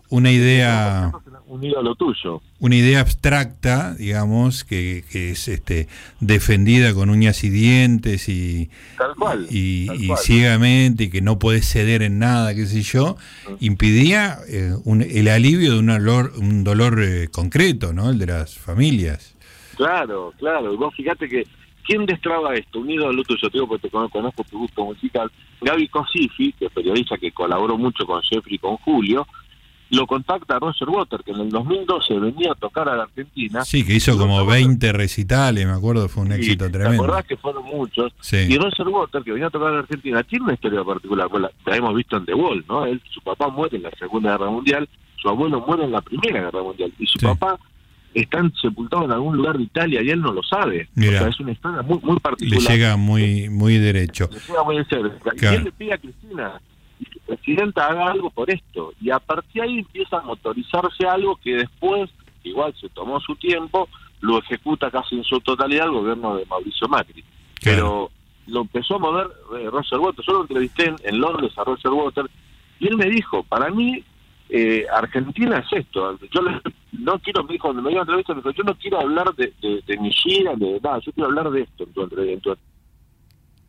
una 0.08 0.30
idea 0.30 1.12
lo 1.82 1.94
tuyo. 1.94 2.40
Una 2.58 2.76
idea 2.76 3.00
abstracta, 3.00 3.94
digamos, 3.94 4.64
que, 4.64 5.04
es 5.12 5.48
este 5.48 5.88
defendida 6.20 6.94
con 6.94 7.10
uñas 7.10 7.42
y 7.44 7.50
dientes 7.50 8.28
y 8.28 8.70
y, 9.50 9.88
ciegamente 10.18 11.04
y 11.04 11.10
que 11.10 11.20
no 11.20 11.38
puede 11.38 11.62
ceder 11.62 12.02
en 12.02 12.18
nada, 12.18 12.54
qué 12.54 12.66
sé 12.66 12.82
yo, 12.82 13.16
mm. 13.48 13.52
impidía 13.60 14.38
eh, 14.48 14.74
el 15.10 15.28
alivio 15.28 15.72
de 15.72 15.78
un 15.78 15.86
dolor 15.86 16.32
un 16.36 16.64
dolor 16.64 17.02
eh, 17.02 17.28
concreto, 17.30 17.92
¿no? 17.92 18.10
El 18.10 18.18
de 18.18 18.26
las 18.26 18.56
familias. 18.58 19.34
Claro, 19.76 20.32
claro. 20.38 20.76
Vos 20.76 20.94
fíjate 20.94 21.28
que 21.28 21.46
¿Quién 21.90 22.06
destraba 22.06 22.54
esto? 22.54 22.78
Unido 22.78 23.08
al 23.08 23.16
tuyo, 23.16 23.36
yo 23.42 23.50
te 23.50 23.58
digo 23.58 23.66
porque 23.66 23.88
te 23.88 23.90
conozco 23.90 24.44
tu 24.44 24.58
gusto 24.60 24.84
musical. 24.84 25.28
Gaby 25.60 25.88
Cosifi, 25.88 26.52
que 26.52 26.66
es 26.66 26.72
periodista 26.72 27.18
que 27.18 27.32
colaboró 27.32 27.76
mucho 27.76 28.06
con 28.06 28.22
Jeffrey 28.22 28.54
y 28.54 28.58
con 28.58 28.76
Julio, 28.76 29.26
lo 29.90 30.06
contacta 30.06 30.54
a 30.54 30.58
Roger 30.60 30.88
Water, 30.88 31.24
que 31.24 31.32
en 31.32 31.40
el 31.40 31.50
2012 31.50 32.20
venía 32.20 32.52
a 32.52 32.54
tocar 32.54 32.88
a 32.88 32.94
la 32.94 33.02
Argentina. 33.02 33.64
Sí, 33.64 33.84
que 33.84 33.94
hizo 33.94 34.16
como 34.16 34.46
20 34.46 34.92
recitales, 34.92 35.66
me 35.66 35.72
acuerdo, 35.72 36.08
fue 36.08 36.22
un 36.22 36.30
éxito 36.30 36.70
tremendo. 36.70 37.02
¿Te 37.02 37.08
acordás 37.08 37.26
que 37.26 37.36
fueron 37.36 37.64
muchos? 37.64 38.12
Y 38.30 38.56
Roger 38.56 38.86
Water, 38.86 39.22
que 39.24 39.32
venía 39.32 39.48
a 39.48 39.50
tocar 39.50 39.70
a 39.70 39.72
la 39.72 39.78
Argentina, 39.80 40.22
tiene 40.22 40.44
una 40.44 40.54
historia 40.54 40.84
particular, 40.84 41.28
la, 41.40 41.50
la 41.66 41.76
hemos 41.76 41.92
visto 41.96 42.16
en 42.18 42.24
The 42.24 42.34
Wall, 42.34 42.64
¿no? 42.68 42.86
Él, 42.86 43.02
su 43.12 43.20
papá 43.20 43.48
muere 43.48 43.78
en 43.78 43.82
la 43.82 43.90
Segunda 43.98 44.30
Guerra 44.30 44.48
Mundial, 44.48 44.88
su 45.20 45.28
abuelo 45.28 45.60
muere 45.66 45.86
en 45.86 45.90
la 45.90 46.02
Primera 46.02 46.40
Guerra 46.40 46.62
Mundial, 46.62 46.92
y 47.00 47.06
su 47.08 47.18
papá 47.18 47.58
están 48.14 48.52
sepultados 48.60 49.06
en 49.06 49.12
algún 49.12 49.36
lugar 49.36 49.56
de 49.56 49.64
Italia 49.64 50.02
y 50.02 50.10
él 50.10 50.20
no 50.20 50.32
lo 50.32 50.42
sabe. 50.42 50.88
o 50.96 51.00
sea, 51.00 51.28
es 51.28 51.40
una 51.40 51.52
historia 51.52 51.82
muy, 51.82 51.98
muy 52.02 52.18
particular. 52.18 52.62
Le 52.62 52.68
llega 52.68 52.96
muy, 52.96 53.48
muy 53.48 53.78
derecho. 53.78 54.28
Le 54.32 54.40
llega 54.40 54.62
muy 54.64 54.76
Y 54.76 55.46
él 55.46 55.64
le 55.64 55.72
pide 55.72 55.94
a 55.94 55.98
Cristina, 55.98 56.60
presidenta 57.26 57.86
haga 57.86 58.10
algo 58.10 58.30
por 58.30 58.50
esto. 58.50 58.92
Y 59.00 59.10
a 59.10 59.18
partir 59.18 59.62
de 59.62 59.68
ahí 59.68 59.78
empieza 59.78 60.18
a 60.18 60.22
motorizarse 60.22 61.06
algo 61.06 61.36
que 61.36 61.54
después, 61.54 62.10
igual 62.42 62.74
se 62.80 62.88
tomó 62.88 63.20
su 63.20 63.36
tiempo, 63.36 63.88
lo 64.20 64.38
ejecuta 64.38 64.90
casi 64.90 65.16
en 65.16 65.24
su 65.24 65.40
totalidad 65.40 65.86
el 65.86 65.92
gobierno 65.92 66.36
de 66.36 66.46
Mauricio 66.46 66.88
Macri. 66.88 67.24
Pero 67.62 68.10
lo 68.46 68.62
empezó 68.62 68.96
a 68.96 68.98
mover 68.98 69.28
eh, 69.58 69.68
Roger 69.70 69.98
Waters. 69.98 70.26
Yo 70.26 70.32
lo 70.34 70.42
entrevisté 70.42 70.94
en, 71.04 71.20
Londres 71.20 71.52
a 71.56 71.64
Roger 71.64 71.92
Waters 71.92 72.30
y 72.78 72.88
él 72.88 72.96
me 72.96 73.06
dijo, 73.06 73.42
para 73.44 73.70
mí 73.70 74.02
eh, 74.50 74.86
Argentina 74.92 75.58
es 75.58 75.72
esto. 75.84 76.18
Yo 76.32 76.40
no 76.92 77.18
quiero, 77.20 77.44
me 77.44 77.52
dijo, 77.52 77.68
cuando 77.68 77.82
me 77.82 77.90
dio 77.90 78.00
entrevista, 78.00 78.34
me 78.34 78.40
dijo, 78.40 78.50
yo 78.52 78.64
no 78.64 78.74
quiero 78.76 79.00
hablar 79.00 79.34
de, 79.34 79.52
de, 79.60 79.98
mi 79.98 80.10
gira, 80.12 80.54
de 80.56 80.80
nada, 80.82 80.98
yo 80.98 81.12
quiero 81.12 81.28
hablar 81.28 81.50
de 81.50 81.62
esto, 81.62 81.84
en 81.84 82.40
tu, 82.40 82.56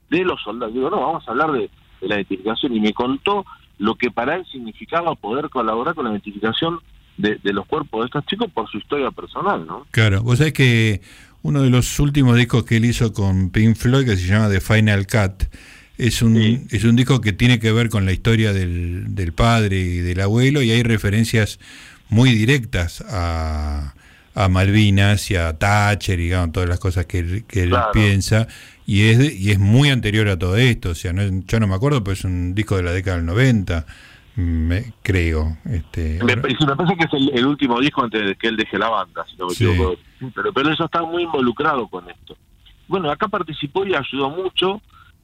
de 0.10 0.26
los 0.26 0.42
soldados. 0.42 0.74
Digo, 0.74 0.90
no, 0.90 1.00
vamos 1.00 1.28
a 1.28 1.32
hablar 1.32 1.52
de, 1.52 1.70
de 2.02 2.08
la 2.08 2.16
identificación. 2.16 2.76
Y 2.76 2.80
me 2.80 2.94
contó 2.94 3.46
lo 3.78 3.96
que 3.96 4.12
para 4.12 4.36
él 4.36 4.46
significaba 4.52 5.16
poder 5.16 5.50
colaborar 5.50 5.96
con 5.96 6.06
la 6.06 6.12
identificación 6.12 6.80
de, 7.18 7.40
los 7.54 7.66
cuerpos 7.66 8.02
de 8.02 8.06
estos 8.06 8.26
chicos 8.26 8.50
por 8.52 8.70
su 8.70 8.78
historia 8.78 9.12
personal, 9.12 9.66
¿no? 9.66 9.86
Claro, 9.92 10.22
vos 10.24 10.38
sabés 10.38 10.54
que 10.54 11.02
uno 11.44 11.62
de 11.62 11.70
los 11.70 12.00
últimos 12.00 12.36
discos 12.36 12.64
que 12.64 12.78
él 12.78 12.86
hizo 12.86 13.14
con 13.14 13.52
Pink 13.52 13.76
Floyd, 13.76 14.06
que 14.06 14.18
se 14.18 14.28
llama 14.28 14.50
The 14.50 14.62
Final 14.62 15.08
Cut, 15.08 15.44
es 16.02 16.24
un, 16.24 16.68
es 16.72 16.84
un 16.84 16.96
disco 16.96 17.22
que 17.22 17.32
tiene 17.32 17.60
que 17.60 17.72
ver 17.72 17.90
con 17.90 18.06
la 18.06 18.12
historia 18.12 18.54
del, 18.54 19.14
del 19.14 19.34
padre 19.34 19.78
y 19.78 19.98
del 19.98 20.20
abuelo 20.22 20.64
y 20.64 20.72
hay 20.72 20.82
referencias 20.82 21.60
muy 22.10 22.32
directas 22.32 23.04
a, 23.08 23.94
a 24.34 24.50
Malvinas 24.50 25.30
y 25.30 25.36
a 25.36 25.58
Thatcher 25.58 26.20
y 26.20 26.32
todas 26.52 26.68
las 26.68 26.80
cosas 26.80 27.06
que, 27.06 27.20
él, 27.20 27.46
que 27.48 27.64
él 27.64 27.76
piensa 27.94 28.48
y 28.88 29.10
es, 29.10 29.40
y 29.40 29.52
es 29.52 29.60
muy 29.60 29.90
anterior 29.90 30.28
a 30.28 30.40
todo 30.40 30.58
esto, 30.58 30.90
o 30.90 30.96
sea, 30.96 31.14
no, 31.14 31.22
yo 31.46 31.60
no 31.60 31.68
me 31.68 31.76
acuerdo, 31.76 32.04
pero 32.04 32.14
es 32.14 32.24
un 32.26 32.56
disco 32.56 32.78
de 32.78 32.84
la 32.84 32.92
década 32.92 33.18
del 33.18 33.28
90, 33.28 33.86
me, 34.38 34.94
creo. 35.04 35.58
Este, 35.66 36.20
me, 36.24 36.36
parece 36.36 36.98
que 36.98 37.04
es 37.06 37.30
el, 37.34 37.46
último 37.46 37.80
disco 37.80 38.04
antes 38.04 38.26
de 38.26 38.36
que 38.36 38.48
él 38.48 38.58
deje 38.58 38.80
la 38.80 38.90
banda, 38.90 39.24
si 39.30 39.38
no 39.38 39.48
me 39.48 39.54
equivoco. 39.54 40.00
Pero, 40.34 40.52
pero 40.52 40.74
eso 40.74 40.86
está 40.86 41.04
muy 41.04 41.24
involucrado 41.24 41.88
con 41.88 42.10
esto. 42.10 42.36
Bueno, 42.88 43.12
acá 43.12 43.28
participó 43.28 43.86
y 43.86 43.94
ayudó 43.94 44.30
mucho. 44.32 44.82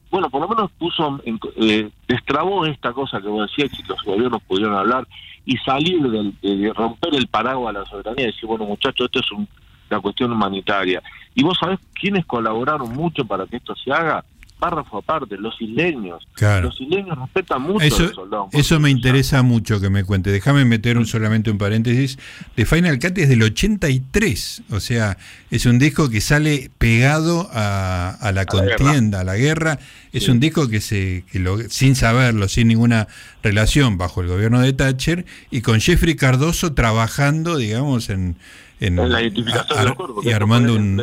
Bueno, 0.10 0.30
por 0.30 0.42
lo 0.42 0.48
menos 0.48 0.72
puso, 0.72 1.22
eh, 1.26 1.90
destrabó 2.08 2.66
esta 2.66 2.94
cosa 2.94 3.20
que 3.20 3.28
vos 3.28 3.50
decías, 3.50 3.78
que 3.78 3.84
los 3.88 4.02
gobiernos 4.04 4.42
pudieron 4.44 4.76
hablar 4.76 5.08
y 5.46 5.58
salir 5.58 6.02
de, 6.02 6.74
romper 6.74 7.16
el 7.16 7.28
paraguas 7.28 7.76
a 7.76 7.80
la 7.80 7.86
soberanía 7.86 8.24
y 8.24 8.28
decir, 8.28 8.46
bueno, 8.46 8.66
muchachos, 8.66 9.06
esto 9.06 9.20
es 9.20 9.32
un, 9.32 9.48
una 9.90 10.00
cuestión 10.00 10.32
humanitaria. 10.32 11.02
¿Y 11.36 11.44
vos 11.44 11.58
sabés 11.60 11.80
quiénes 11.94 12.26
colaboraron 12.26 12.94
mucho 12.94 13.26
para 13.26 13.46
que 13.46 13.58
esto 13.58 13.76
se 13.76 13.92
haga? 13.92 14.24
Párrafo 14.60 14.98
aparte, 14.98 15.38
los 15.38 15.62
isleños. 15.62 16.28
Los 16.40 16.82
isleños 16.82 17.18
respetan 17.18 17.62
mucho 17.62 17.86
eso. 17.86 18.28
Eso 18.52 18.80
me 18.80 18.90
interesa 18.90 19.44
mucho 19.44 19.80
que 19.80 19.90
me 19.90 20.04
cuente. 20.04 20.32
Déjame 20.32 20.66
meter 20.66 20.98
un 20.98 21.06
solamente 21.06 21.52
un 21.52 21.58
paréntesis. 21.58 22.18
The 22.56 22.66
Final 22.66 22.98
Cut 23.00 23.18
es 23.18 23.30
del 23.30 23.44
83. 23.44 24.64
O 24.72 24.80
sea, 24.80 25.18
es 25.52 25.66
un 25.66 25.78
disco 25.78 26.10
que 26.10 26.22
sale 26.22 26.72
pegado 26.78 27.50
a, 27.52 28.32
la 28.34 28.46
contienda, 28.46 29.22
a 29.22 29.24
la 29.24 29.36
guerra. 29.36 29.80
Es 30.12 30.28
un 30.28 30.40
disco 30.40 30.68
que 30.68 30.82
se, 30.82 31.24
que 31.32 31.40
lo, 31.40 31.58
sin 31.70 31.96
saberlo, 31.96 32.48
sin 32.48 32.68
ninguna 32.68 33.08
relación, 33.44 33.98
bajo 33.98 34.22
el 34.22 34.28
gobierno 34.28 34.60
de 34.62 34.74
Thatcher, 34.74 35.26
y 35.52 35.62
con 35.62 35.80
Jeffrey 35.80 36.16
Cardoso 36.16 36.74
trabajando, 36.74 37.58
digamos, 37.58 38.10
en 38.10 38.38
en, 38.80 38.96
la 39.10 39.22
identificación 39.22 39.80
de 39.80 39.86
los 39.86 39.96
cuerpos, 39.96 40.26
y 40.26 40.32
armando 40.32 40.76
un, 40.76 41.02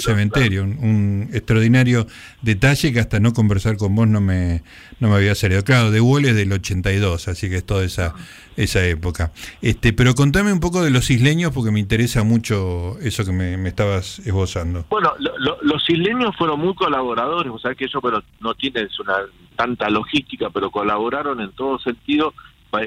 cementerio, 0.00 0.62
un, 0.62 1.28
extraordinario 1.32 2.06
detalle 2.42 2.92
que 2.92 3.00
hasta 3.00 3.18
no 3.20 3.32
conversar 3.32 3.76
con 3.76 3.94
vos 3.94 4.06
no 4.06 4.20
me, 4.20 4.62
no 5.00 5.08
me 5.08 5.16
había 5.16 5.34
salido. 5.34 5.64
Claro, 5.64 5.90
de 5.90 6.00
Wall 6.00 6.24
es 6.26 6.36
del 6.36 6.52
82, 6.52 7.28
así 7.28 7.48
que 7.48 7.56
es 7.56 7.66
toda 7.66 7.84
esa, 7.84 8.14
esa 8.56 8.84
época. 8.86 9.32
Este, 9.60 9.92
pero 9.92 10.14
contame 10.14 10.52
un 10.52 10.60
poco 10.60 10.82
de 10.82 10.90
los 10.90 11.10
isleños 11.10 11.52
porque 11.52 11.70
me 11.70 11.80
interesa 11.80 12.22
mucho 12.22 12.98
eso 13.00 13.24
que 13.24 13.32
me, 13.32 13.68
estabas 13.68 14.20
esbozando. 14.20 14.84
Bueno, 14.90 15.12
los 15.62 15.88
isleños 15.90 16.36
fueron 16.36 16.60
muy 16.60 16.74
colaboradores, 16.74 17.52
o 17.52 17.58
sea 17.58 17.74
que 17.74 17.84
ellos 17.84 18.00
pero 18.02 18.22
no 18.40 18.54
tienen 18.54 18.88
una 19.00 19.16
tanta 19.56 19.90
logística, 19.90 20.50
pero 20.50 20.70
colaboraron 20.70 21.40
en 21.40 21.52
todo 21.52 21.78
sentido 21.78 22.32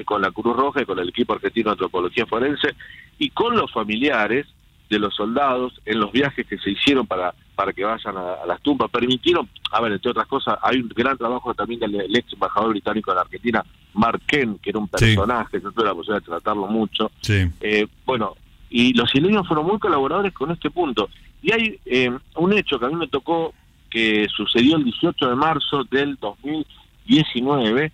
con 0.04 0.20
la 0.20 0.32
Cruz 0.32 0.56
Roja 0.56 0.82
y 0.82 0.84
con 0.84 0.98
el 0.98 1.08
equipo 1.08 1.34
argentino 1.34 1.66
de 1.66 1.72
antropología 1.72 2.26
forense 2.26 2.74
y 3.18 3.30
con 3.30 3.56
los 3.56 3.72
familiares 3.72 4.46
de 4.88 4.98
los 4.98 5.14
soldados 5.14 5.80
en 5.84 5.98
los 6.00 6.12
viajes 6.12 6.46
que 6.46 6.58
se 6.58 6.70
hicieron 6.70 7.06
para 7.06 7.34
para 7.56 7.72
que 7.72 7.84
vayan 7.84 8.16
a, 8.16 8.46
las 8.46 8.60
tumbas. 8.60 8.90
Permitieron, 8.90 9.48
a 9.72 9.80
ver, 9.80 9.92
entre 9.92 10.10
otras 10.10 10.26
cosas, 10.26 10.58
hay 10.62 10.78
un 10.78 10.88
gran 10.88 11.16
trabajo 11.16 11.54
también 11.54 11.80
del 11.80 12.14
ex 12.14 12.32
embajador 12.34 12.70
británico 12.70 13.10
en 13.10 13.18
Argentina, 13.18 13.64
Mark 13.94 14.20
Kent, 14.26 14.60
que 14.60 14.70
era 14.70 14.78
un 14.78 14.88
personaje, 14.88 15.60
yo 15.60 15.72
tuve 15.72 15.86
la 15.86 15.94
posibilidad 15.94 16.20
de 16.20 16.26
tratarlo 16.26 16.66
mucho. 16.66 17.10
Eh, 17.26 17.86
bueno, 18.04 18.36
y 18.68 18.92
los 18.92 19.12
isleños 19.14 19.48
fueron 19.48 19.66
muy 19.66 19.78
colaboradores 19.78 20.34
con 20.34 20.50
este 20.50 20.70
punto. 20.70 21.08
Y 21.42 21.52
hay 21.52 21.80
eh, 21.86 22.10
un 22.34 22.52
hecho 22.52 22.78
que 22.78 22.84
a 22.84 22.88
mí 22.90 22.96
me 22.96 23.08
tocó 23.08 23.54
que 23.88 24.26
sucedió 24.28 24.76
el 24.76 24.84
18 24.84 25.30
de 25.30 25.34
marzo 25.34 25.84
del 25.84 26.16
2019, 26.16 27.90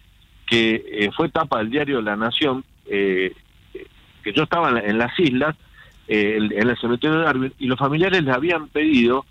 que 0.47 0.85
eh, 0.91 1.11
fue 1.17 1.29
tapa 1.29 1.59
del 1.59 1.71
diario 1.71 2.03
La 2.03 2.17
Nación, 2.17 2.65
eh, 2.87 3.33
que 4.23 4.33
yo 4.33 4.45
estaba 4.45 4.71
en, 4.81 4.99
las 4.99 5.19
islas, 5.19 5.57
eh, 6.09 6.39
en 6.39 6.69
el 6.69 6.77
cementerio 6.79 7.19
de 7.19 7.25
Darwin, 7.25 7.53
y 7.59 7.67
los 7.67 7.79
familiares 7.79 8.23
les 8.23 8.35
habían 8.35 8.69
pedido, 8.69 9.25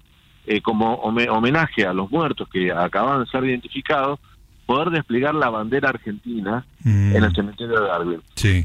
como 0.63 0.95
homenaje 0.95 1.85
a 1.85 1.93
los 1.93 2.09
muertos 2.09 2.49
que 2.49 2.71
acababan 2.71 3.23
de 3.23 3.29
ser 3.29 3.45
identificados, 3.45 4.19
poder 4.71 4.89
desplegar 4.89 5.35
la 5.35 5.49
bandera 5.49 5.89
argentina 5.89 6.65
mm. 6.85 7.13
en 7.13 7.23
el 7.25 7.35
cementerio 7.35 7.77
de 7.77 7.87
Darwin. 7.87 8.21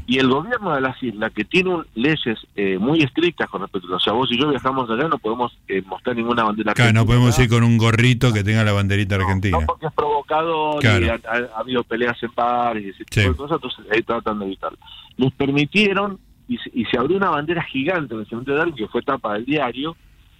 Y 0.07 0.19
el 0.19 0.29
gobierno 0.29 0.73
de 0.73 0.79
las 0.79 1.03
islas, 1.03 1.33
que 1.33 1.43
tiene 1.43 1.81
leyes 1.95 2.39
eh, 2.55 2.77
muy 2.77 3.01
estrictas 3.01 3.49
con 3.49 3.61
respecto 3.61 3.91
a... 3.91 3.97
O 3.97 3.99
sea, 3.99 4.13
vos 4.13 4.31
y 4.31 4.39
yo 4.39 4.49
viajamos 4.49 4.89
allá, 4.89 5.09
no 5.09 5.17
podemos 5.17 5.51
eh, 5.67 5.81
mostrar 5.85 6.15
ninguna 6.15 6.45
bandera 6.45 6.73
claro, 6.73 6.93
no 6.93 7.05
podemos 7.05 7.37
ir 7.39 7.49
con 7.49 7.63
un 7.63 7.77
gorrito 7.77 8.31
que 8.31 8.45
tenga 8.45 8.63
la 8.63 8.71
banderita 8.71 9.15
argentina. 9.15 9.59
No, 9.59 9.65
porque 9.65 9.87
es 9.87 9.93
provocador 9.93 10.81
y 10.81 11.09
ha, 11.09 11.19
habido 11.57 11.83
peleas 11.83 12.21
en 12.23 12.31
pares 12.31 12.85
y 12.85 12.89
ese 12.89 13.03
tipo 13.03 13.29
de 13.29 13.35
cosas, 13.35 13.55
entonces 13.55 13.85
ahí 13.91 14.01
tratan 14.01 14.39
de 14.39 14.45
evitarlo. 14.45 14.77
Nos 15.17 15.33
permitieron, 15.33 16.19
y 16.47 16.57
se, 16.59 16.71
y 16.73 16.85
se 16.85 16.97
abrió 16.97 17.17
una 17.17 17.31
bandera 17.31 17.63
gigante 17.63 18.13
en 18.13 18.21
el 18.21 18.27
cementerio 18.27 18.53
de 18.53 18.59
Darwin, 18.59 18.75
que 18.75 18.87
fue 18.87 19.01
tapa 19.01 19.33
del 19.33 19.43
diario, 19.43 19.97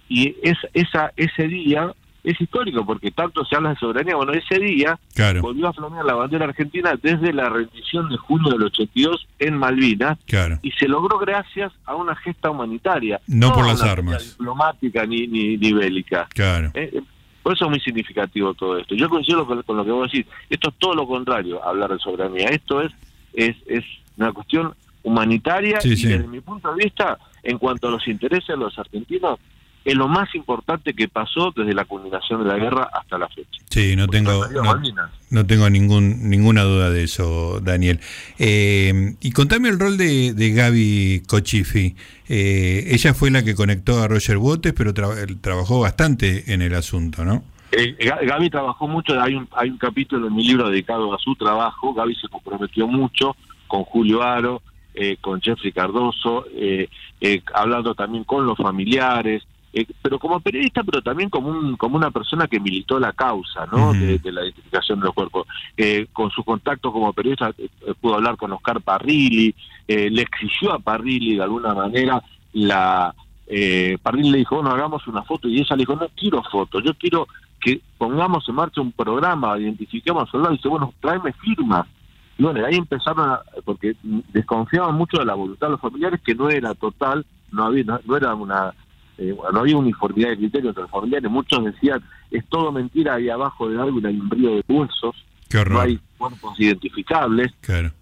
Y 0.08 0.34
es, 0.42 0.56
esa, 0.72 1.12
ese 1.16 1.46
día 1.46 1.92
es 2.30 2.40
histórico 2.40 2.84
porque 2.84 3.10
tanto 3.10 3.44
se 3.44 3.56
habla 3.56 3.70
de 3.70 3.76
soberanía. 3.76 4.16
Bueno, 4.16 4.32
ese 4.32 4.58
día 4.58 4.98
volvió 5.40 5.68
a 5.68 5.72
flamear 5.72 6.04
la 6.04 6.14
bandera 6.14 6.44
argentina 6.44 6.92
desde 7.00 7.32
la 7.32 7.48
rendición 7.48 8.08
de 8.10 8.18
junio 8.18 8.52
del 8.52 8.64
82 8.64 9.26
en 9.38 9.56
Malvinas 9.56 10.18
y 10.62 10.70
se 10.72 10.88
logró 10.88 11.18
gracias 11.18 11.72
a 11.86 11.94
una 11.94 12.14
gesta 12.16 12.50
humanitaria. 12.50 13.20
No, 13.26 13.52
por 13.52 13.66
las 13.66 13.82
armas. 13.82 14.36
Diplomática 14.36 15.06
ni, 15.06 15.26
ni, 15.26 15.72
bélica. 15.72 16.28
Claro. 16.34 16.70
Eh, 16.74 16.90
eh, 16.92 17.02
por 17.42 17.54
eso 17.54 17.64
es 17.64 17.70
muy 17.70 17.80
significativo 17.80 18.52
todo 18.52 18.76
esto. 18.76 18.94
Yo 18.94 19.08
coincido 19.08 19.46
con, 19.46 19.64
lo 19.66 19.84
que 19.84 19.90
voy 19.90 20.02
a 20.02 20.04
decir. 20.04 20.26
Esto 20.50 20.68
es 20.68 20.74
todo 20.76 20.94
lo 20.94 21.06
contrario, 21.06 21.64
hablar 21.64 21.92
de 21.92 21.98
soberanía. 21.98 22.48
Esto 22.48 22.82
es, 22.82 22.92
es, 23.32 23.56
es 23.66 23.84
una 24.18 24.32
cuestión 24.32 24.74
humanitaria 25.02 25.78
y 25.82 25.90
desde 25.90 26.26
mi 26.26 26.40
punto 26.40 26.74
de 26.74 26.84
vista, 26.84 27.18
en 27.42 27.56
cuanto 27.56 27.88
a 27.88 27.92
los 27.92 28.06
intereses 28.06 28.48
de 28.48 28.56
los 28.58 28.78
argentinos, 28.78 29.38
es 29.84 29.94
lo 29.94 30.08
más 30.08 30.34
importante 30.34 30.92
que 30.94 31.08
pasó 31.08 31.52
desde 31.56 31.72
la 31.72 31.84
culminación 31.84 32.42
de 32.42 32.48
la 32.48 32.58
guerra 32.58 32.90
hasta 32.92 33.16
la 33.18 33.28
fecha. 33.28 33.62
Sí, 33.70 33.96
no 33.96 34.06
tengo, 34.06 34.44
no, 35.30 35.46
tengo 35.46 35.70
ningún, 35.70 36.28
ninguna 36.28 36.62
duda 36.62 36.90
de 36.90 37.04
eso, 37.04 37.60
Daniel. 37.60 38.00
Eh, 38.38 39.14
y 39.20 39.32
contame 39.32 39.68
el 39.68 39.78
rol 39.78 39.96
de, 39.96 40.34
de 40.34 40.52
Gaby 40.52 41.22
Cochifi. 41.26 41.94
Eh, 42.28 42.88
ella 42.90 43.14
fue 43.14 43.30
la 43.30 43.42
que 43.42 43.54
conectó 43.54 44.02
a 44.02 44.08
Roger 44.08 44.38
Botes, 44.38 44.74
pero 44.74 44.92
trabajó 44.92 45.80
bastante 45.80 46.52
en 46.52 46.62
el 46.62 46.74
asunto, 46.74 47.24
¿no? 47.24 47.42
Eh, 47.72 47.96
Gaby 47.98 48.50
trabajó 48.50 48.88
mucho, 48.88 49.20
hay 49.20 49.34
un, 49.34 49.48
hay 49.52 49.70
un 49.70 49.78
capítulo 49.78 50.26
en 50.26 50.34
mi 50.34 50.46
libro 50.46 50.68
dedicado 50.68 51.14
a 51.14 51.18
su 51.18 51.34
trabajo, 51.34 51.92
Gaby 51.94 52.14
se 52.14 52.28
comprometió 52.28 52.86
mucho 52.86 53.36
con 53.66 53.84
Julio 53.84 54.22
Aro, 54.22 54.62
eh, 54.94 55.18
con 55.20 55.40
Jeffrey 55.40 55.72
Cardoso, 55.72 56.46
hablando 57.54 57.94
también 57.94 58.24
con 58.24 58.46
los 58.46 58.56
familiares, 58.56 59.44
eh, 59.72 59.86
pero 60.00 60.18
como 60.18 60.40
periodista, 60.40 60.82
pero 60.82 61.02
también 61.02 61.28
como 61.28 61.48
un, 61.50 61.76
como 61.76 61.96
una 61.96 62.10
persona 62.10 62.46
que 62.46 62.58
militó 62.58 62.98
la 62.98 63.12
causa, 63.12 63.66
¿no? 63.66 63.92
de, 63.92 64.20
la 64.32 64.42
identificación 64.44 65.00
de 65.00 65.06
los 65.06 65.14
cuerpos. 65.14 65.46
Eh, 65.76 66.06
con 66.12 66.30
su 66.30 66.42
contacto 66.42 66.92
como 66.92 67.12
periodista 67.12 67.52
eh, 67.58 67.68
pudo 68.00 68.14
hablar 68.14 68.36
con 68.36 68.52
Oscar 68.52 68.80
Parrilli, 68.80 69.54
le 69.86 70.22
exigió 70.22 70.72
a 70.72 70.78
Parrilli 70.78 71.36
de 71.36 71.42
alguna 71.42 71.74
manera 71.74 72.22
la 72.52 73.14
Parrilli 74.02 74.30
le 74.30 74.38
dijo, 74.38 74.56
bueno, 74.56 74.70
hagamos 74.70 75.06
una 75.06 75.22
foto 75.22 75.48
y 75.48 75.60
ella 75.60 75.76
le 75.76 75.82
dijo, 75.82 75.96
no 75.96 76.08
quiero 76.14 76.42
fotos, 76.44 76.82
yo 76.84 76.92
quiero 76.94 77.26
que 77.60 77.80
pongamos 77.96 78.48
en 78.48 78.54
marcha 78.54 78.80
un 78.80 78.92
programa, 78.92 79.58
identifiquemos 79.58 80.28
a 80.32 80.38
y 80.50 80.56
dice, 80.56 80.68
bueno, 80.68 80.92
tráeme 81.00 81.32
firmas. 81.32 81.86
Y 82.36 82.42
bueno, 82.42 82.64
ahí 82.64 82.76
empezaron, 82.76 83.30
a, 83.30 83.40
porque 83.64 83.96
desconfiaban 84.02 84.94
mucho 84.94 85.18
de 85.18 85.24
la 85.24 85.34
voluntad 85.34 85.66
de 85.66 85.72
los 85.72 85.80
familiares, 85.80 86.20
que 86.24 86.34
no 86.34 86.48
era 86.50 86.74
total, 86.74 87.26
no 87.50 87.64
había 87.64 87.84
no 88.04 88.16
era 88.16 88.34
una 88.34 88.74
eh, 89.18 89.36
no 89.52 89.60
había 89.60 89.76
uniformidad 89.76 90.30
de 90.30 90.36
criterio 90.36 90.70
entre 90.70 90.82
los 90.82 90.90
familiares, 90.90 91.30
muchos 91.30 91.64
decían, 91.64 92.02
es 92.30 92.44
todo 92.48 92.70
mentira, 92.70 93.14
ahí 93.14 93.28
abajo 93.28 93.68
de 93.68 93.80
algo 93.80 93.98
hay 94.06 94.18
un 94.18 94.28
brillo 94.28 94.54
de 94.56 94.62
pulsos, 94.62 95.16
no 95.52 95.80
hay 95.80 95.98
cuerpos 96.16 96.58
identificables, 96.60 97.52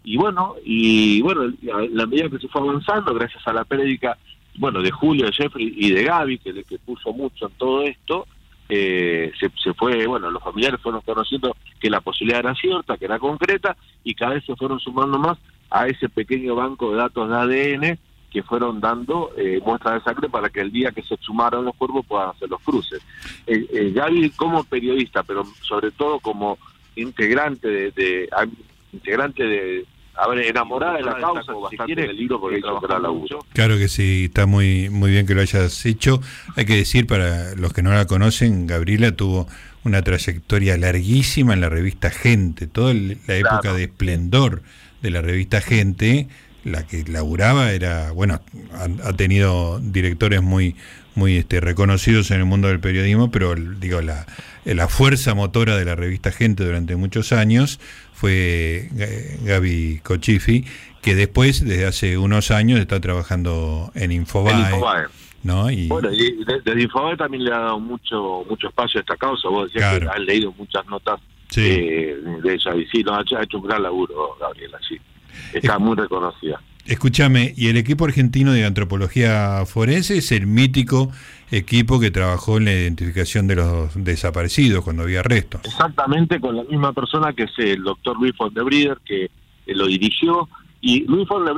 y 0.04 0.16
bueno, 0.16 0.54
y 0.64 1.22
bueno, 1.22 1.52
la 1.62 2.06
medida 2.06 2.28
que 2.28 2.38
se 2.38 2.48
fue 2.48 2.60
avanzando, 2.60 3.14
gracias 3.14 3.46
a 3.48 3.52
la 3.52 3.64
prédica, 3.64 4.18
bueno, 4.58 4.82
de 4.82 4.90
Julio, 4.90 5.26
de 5.26 5.32
Jeffrey 5.32 5.74
y 5.76 5.90
de 5.90 6.04
Gaby, 6.04 6.38
que, 6.38 6.64
que 6.64 6.78
puso 6.78 7.12
mucho 7.12 7.46
en 7.46 7.52
todo 7.52 7.82
esto, 7.82 8.26
eh, 8.68 9.32
se, 9.38 9.50
se, 9.62 9.72
fue, 9.74 10.06
bueno, 10.06 10.30
los 10.30 10.42
familiares 10.42 10.80
fueron 10.82 11.00
conociendo 11.02 11.56
que 11.80 11.88
la 11.88 12.00
posibilidad 12.00 12.40
era 12.40 12.54
cierta, 12.54 12.96
que 12.98 13.04
era 13.04 13.18
concreta, 13.18 13.76
y 14.04 14.14
cada 14.14 14.34
vez 14.34 14.44
se 14.44 14.56
fueron 14.56 14.80
sumando 14.80 15.18
más 15.18 15.38
a 15.70 15.86
ese 15.86 16.08
pequeño 16.08 16.54
banco 16.54 16.90
de 16.90 16.96
datos 16.98 17.28
de 17.28 17.36
ADN 17.36 17.98
que 18.36 18.42
fueron 18.42 18.82
dando 18.82 19.30
eh, 19.34 19.62
muestras 19.64 19.94
de 19.94 20.00
sangre 20.02 20.28
para 20.28 20.50
que 20.50 20.60
el 20.60 20.70
día 20.70 20.92
que 20.92 21.02
se 21.02 21.16
sumaron 21.22 21.64
los 21.64 21.74
cuerpos 21.74 22.04
puedan 22.04 22.28
hacer 22.28 22.50
los 22.50 22.60
cruces. 22.60 23.00
Eh, 23.46 23.66
eh, 23.72 23.92
Gaby 23.94 24.28
como 24.36 24.62
periodista, 24.62 25.22
pero 25.22 25.42
sobre 25.62 25.90
todo 25.90 26.20
como 26.20 26.58
integrante 26.96 27.66
de, 27.66 27.90
de 27.92 28.28
integrante 28.92 29.42
de 29.42 29.86
a 30.16 30.28
ver, 30.28 30.44
enamorada 30.44 30.98
de 30.98 31.04
la 31.04 31.18
causa, 31.18 31.50
si 31.70 31.78
quiere, 31.78 32.10
el 32.10 32.16
libro 32.18 32.38
porque 32.38 32.60
Claro 33.54 33.78
que 33.78 33.88
sí, 33.88 34.24
está 34.26 34.44
muy 34.44 34.90
muy 34.90 35.12
bien 35.12 35.26
que 35.26 35.34
lo 35.34 35.40
hayas 35.40 35.86
hecho. 35.86 36.20
Hay 36.56 36.66
que 36.66 36.76
decir 36.76 37.06
para 37.06 37.54
los 37.54 37.72
que 37.72 37.82
no 37.82 37.90
la 37.90 38.04
conocen, 38.04 38.66
Gabriela 38.66 39.12
tuvo 39.12 39.46
una 39.82 40.02
trayectoria 40.02 40.76
larguísima 40.76 41.54
en 41.54 41.62
la 41.62 41.70
revista 41.70 42.10
Gente, 42.10 42.66
toda 42.66 42.92
la 42.92 43.34
época 43.34 43.72
de 43.72 43.84
esplendor 43.84 44.60
de 45.00 45.10
la 45.10 45.22
revista 45.22 45.62
Gente 45.62 46.28
la 46.66 46.86
que 46.86 47.04
laburaba 47.04 47.70
era, 47.72 48.10
bueno, 48.10 48.40
ha, 48.74 49.12
tenido 49.12 49.78
directores 49.80 50.42
muy, 50.42 50.74
muy 51.14 51.36
este, 51.36 51.60
reconocidos 51.60 52.30
en 52.32 52.40
el 52.40 52.44
mundo 52.44 52.68
del 52.68 52.80
periodismo, 52.80 53.30
pero 53.30 53.54
digo, 53.54 54.02
la, 54.02 54.26
la 54.64 54.88
fuerza 54.88 55.34
motora 55.34 55.76
de 55.76 55.84
la 55.84 55.94
revista 55.94 56.32
Gente 56.32 56.64
durante 56.64 56.96
muchos 56.96 57.32
años 57.32 57.78
fue 58.12 58.88
Gaby 59.44 60.00
Cochifi, 60.02 60.64
que 61.02 61.14
después, 61.14 61.64
desde 61.64 61.86
hace 61.86 62.18
unos 62.18 62.50
años, 62.50 62.80
está 62.80 63.00
trabajando 63.00 63.92
en 63.94 64.10
Infobae. 64.10 65.06
¿no? 65.44 65.70
Y... 65.70 65.86
Bueno, 65.86 66.12
y 66.12 66.44
desde 66.44 66.82
Infobae 66.82 67.16
también 67.16 67.44
le 67.44 67.52
ha 67.52 67.60
dado 67.60 67.78
mucho 67.78 68.44
mucho 68.48 68.66
espacio 68.66 68.98
a 68.98 69.02
esta 69.02 69.16
causa. 69.16 69.48
Vos 69.48 69.72
decías 69.72 70.00
que 70.00 70.08
has 70.08 70.18
leído 70.18 70.52
muchas 70.58 70.84
notas 70.86 71.20
eh, 71.56 72.20
de 72.42 72.54
ella 72.54 72.74
y 72.74 72.86
sí, 72.86 73.04
ha 73.08 73.42
hecho 73.42 73.58
un 73.58 73.68
gran 73.68 73.84
laburo, 73.84 74.36
Gabriela, 74.40 74.80
sí 74.88 74.98
está 75.52 75.78
muy 75.78 75.96
reconocida. 75.96 76.60
Escúchame, 76.86 77.52
y 77.56 77.66
el 77.66 77.76
equipo 77.76 78.04
argentino 78.04 78.52
de 78.52 78.64
antropología 78.64 79.64
forense 79.66 80.18
es 80.18 80.30
el 80.30 80.46
mítico 80.46 81.10
equipo 81.50 81.98
que 81.98 82.12
trabajó 82.12 82.58
en 82.58 82.66
la 82.66 82.72
identificación 82.72 83.48
de 83.48 83.56
los 83.56 84.04
desaparecidos 84.04 84.84
cuando 84.84 85.02
había 85.02 85.20
arrestos. 85.20 85.62
Exactamente, 85.64 86.40
con 86.40 86.56
la 86.56 86.62
misma 86.62 86.92
persona 86.92 87.32
que 87.32 87.44
es 87.44 87.58
el 87.58 87.82
doctor 87.82 88.16
Luis 88.20 88.36
von 88.36 88.54
der 88.54 88.98
que 89.04 89.24
eh, 89.24 89.30
lo 89.66 89.86
dirigió. 89.86 90.48
Y 90.80 91.04
Luis 91.06 91.26
von 91.26 91.44
der 91.44 91.56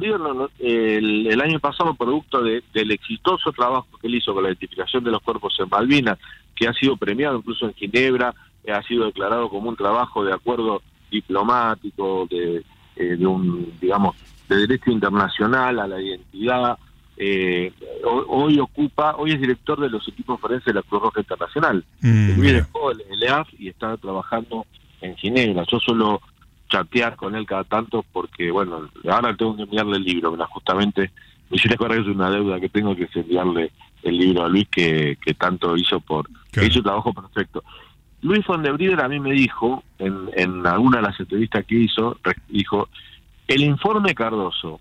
el, 0.60 1.40
año 1.42 1.60
pasado, 1.60 1.92
producto 1.92 2.42
del 2.42 2.90
exitoso 2.90 3.52
trabajo 3.52 3.86
que 4.00 4.06
él 4.06 4.14
hizo 4.14 4.32
con 4.32 4.44
la 4.44 4.48
identificación 4.48 5.04
de 5.04 5.10
los 5.10 5.20
cuerpos 5.20 5.54
en 5.58 5.68
Malvinas, 5.68 6.18
que 6.54 6.66
ha 6.66 6.72
sido 6.72 6.96
premiado 6.96 7.36
incluso 7.36 7.66
en 7.66 7.74
Ginebra, 7.74 8.34
eh, 8.64 8.72
ha 8.72 8.82
sido 8.84 9.04
declarado 9.04 9.50
como 9.50 9.68
un 9.68 9.76
trabajo 9.76 10.24
de 10.24 10.32
acuerdo 10.32 10.80
diplomático, 11.10 12.26
de 12.30 12.64
eh, 12.98 13.16
de 13.16 13.26
un, 13.26 13.72
digamos, 13.80 14.16
de 14.48 14.56
derecho 14.56 14.90
internacional 14.90 15.78
a 15.78 15.86
la 15.86 16.00
identidad. 16.00 16.78
Eh, 17.16 17.72
hoy, 18.04 18.58
ocupa, 18.60 19.16
hoy 19.16 19.32
es 19.32 19.40
director 19.40 19.80
de 19.80 19.88
los 19.88 20.06
equipos 20.08 20.40
forenses 20.40 20.66
de 20.66 20.74
la 20.74 20.82
Cruz 20.82 21.02
Roja 21.02 21.20
Internacional. 21.20 21.84
Mm, 22.00 22.40
dejó 22.40 22.90
el, 22.92 23.22
EAF 23.22 23.48
y 23.58 23.68
está 23.68 23.96
trabajando 23.96 24.66
en 25.00 25.16
Ginebra. 25.16 25.64
Yo 25.70 25.78
suelo 25.78 26.20
chatear 26.68 27.16
con 27.16 27.34
él 27.34 27.46
cada 27.46 27.64
tanto 27.64 28.04
porque, 28.12 28.50
bueno, 28.50 28.88
ahora 29.08 29.34
tengo 29.36 29.56
que 29.56 29.62
enviarle 29.62 29.96
el 29.96 30.04
libro, 30.04 30.36
justamente 30.50 31.10
me 31.50 31.56
hiciste 31.56 31.76
que 31.76 31.96
es 31.96 32.06
una 32.06 32.30
deuda 32.30 32.60
que 32.60 32.68
tengo 32.68 32.94
que 32.94 33.08
enviarle 33.14 33.72
el 34.02 34.18
libro 34.18 34.44
a 34.44 34.48
Luis 34.48 34.68
que, 34.68 35.16
que 35.20 35.34
tanto 35.34 35.76
hizo 35.76 35.98
por 36.00 36.28
que 36.52 36.66
hizo 36.66 36.82
trabajo 36.82 37.12
perfecto. 37.12 37.62
Luis 38.22 38.44
von 38.46 38.62
der 38.62 39.00
a 39.00 39.08
mí 39.08 39.20
me 39.20 39.32
dijo, 39.32 39.84
en, 39.98 40.30
en 40.34 40.66
alguna 40.66 40.98
de 40.98 41.04
las 41.04 41.20
entrevistas 41.20 41.64
que 41.64 41.76
hizo, 41.76 42.18
dijo, 42.48 42.88
el 43.46 43.62
informe 43.62 44.14
Cardoso, 44.14 44.80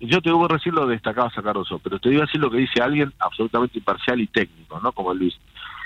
yo 0.00 0.20
te 0.20 0.30
voy 0.30 0.46
a 0.50 0.54
decir 0.54 0.72
lo 0.72 0.86
destacabas 0.86 1.36
a 1.38 1.42
Cardoso, 1.42 1.78
pero 1.78 1.98
te 1.98 2.10
voy 2.10 2.18
a 2.18 2.22
decir 2.22 2.40
lo 2.40 2.50
que 2.50 2.58
dice 2.58 2.82
alguien 2.82 3.12
absolutamente 3.18 3.78
imparcial 3.78 4.20
y 4.20 4.26
técnico, 4.26 4.78
¿no? 4.80 4.92
Como 4.92 5.14
Luis. 5.14 5.34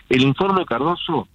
El 0.09 0.23
informe 0.23 0.65
Cardoso, 0.65 1.29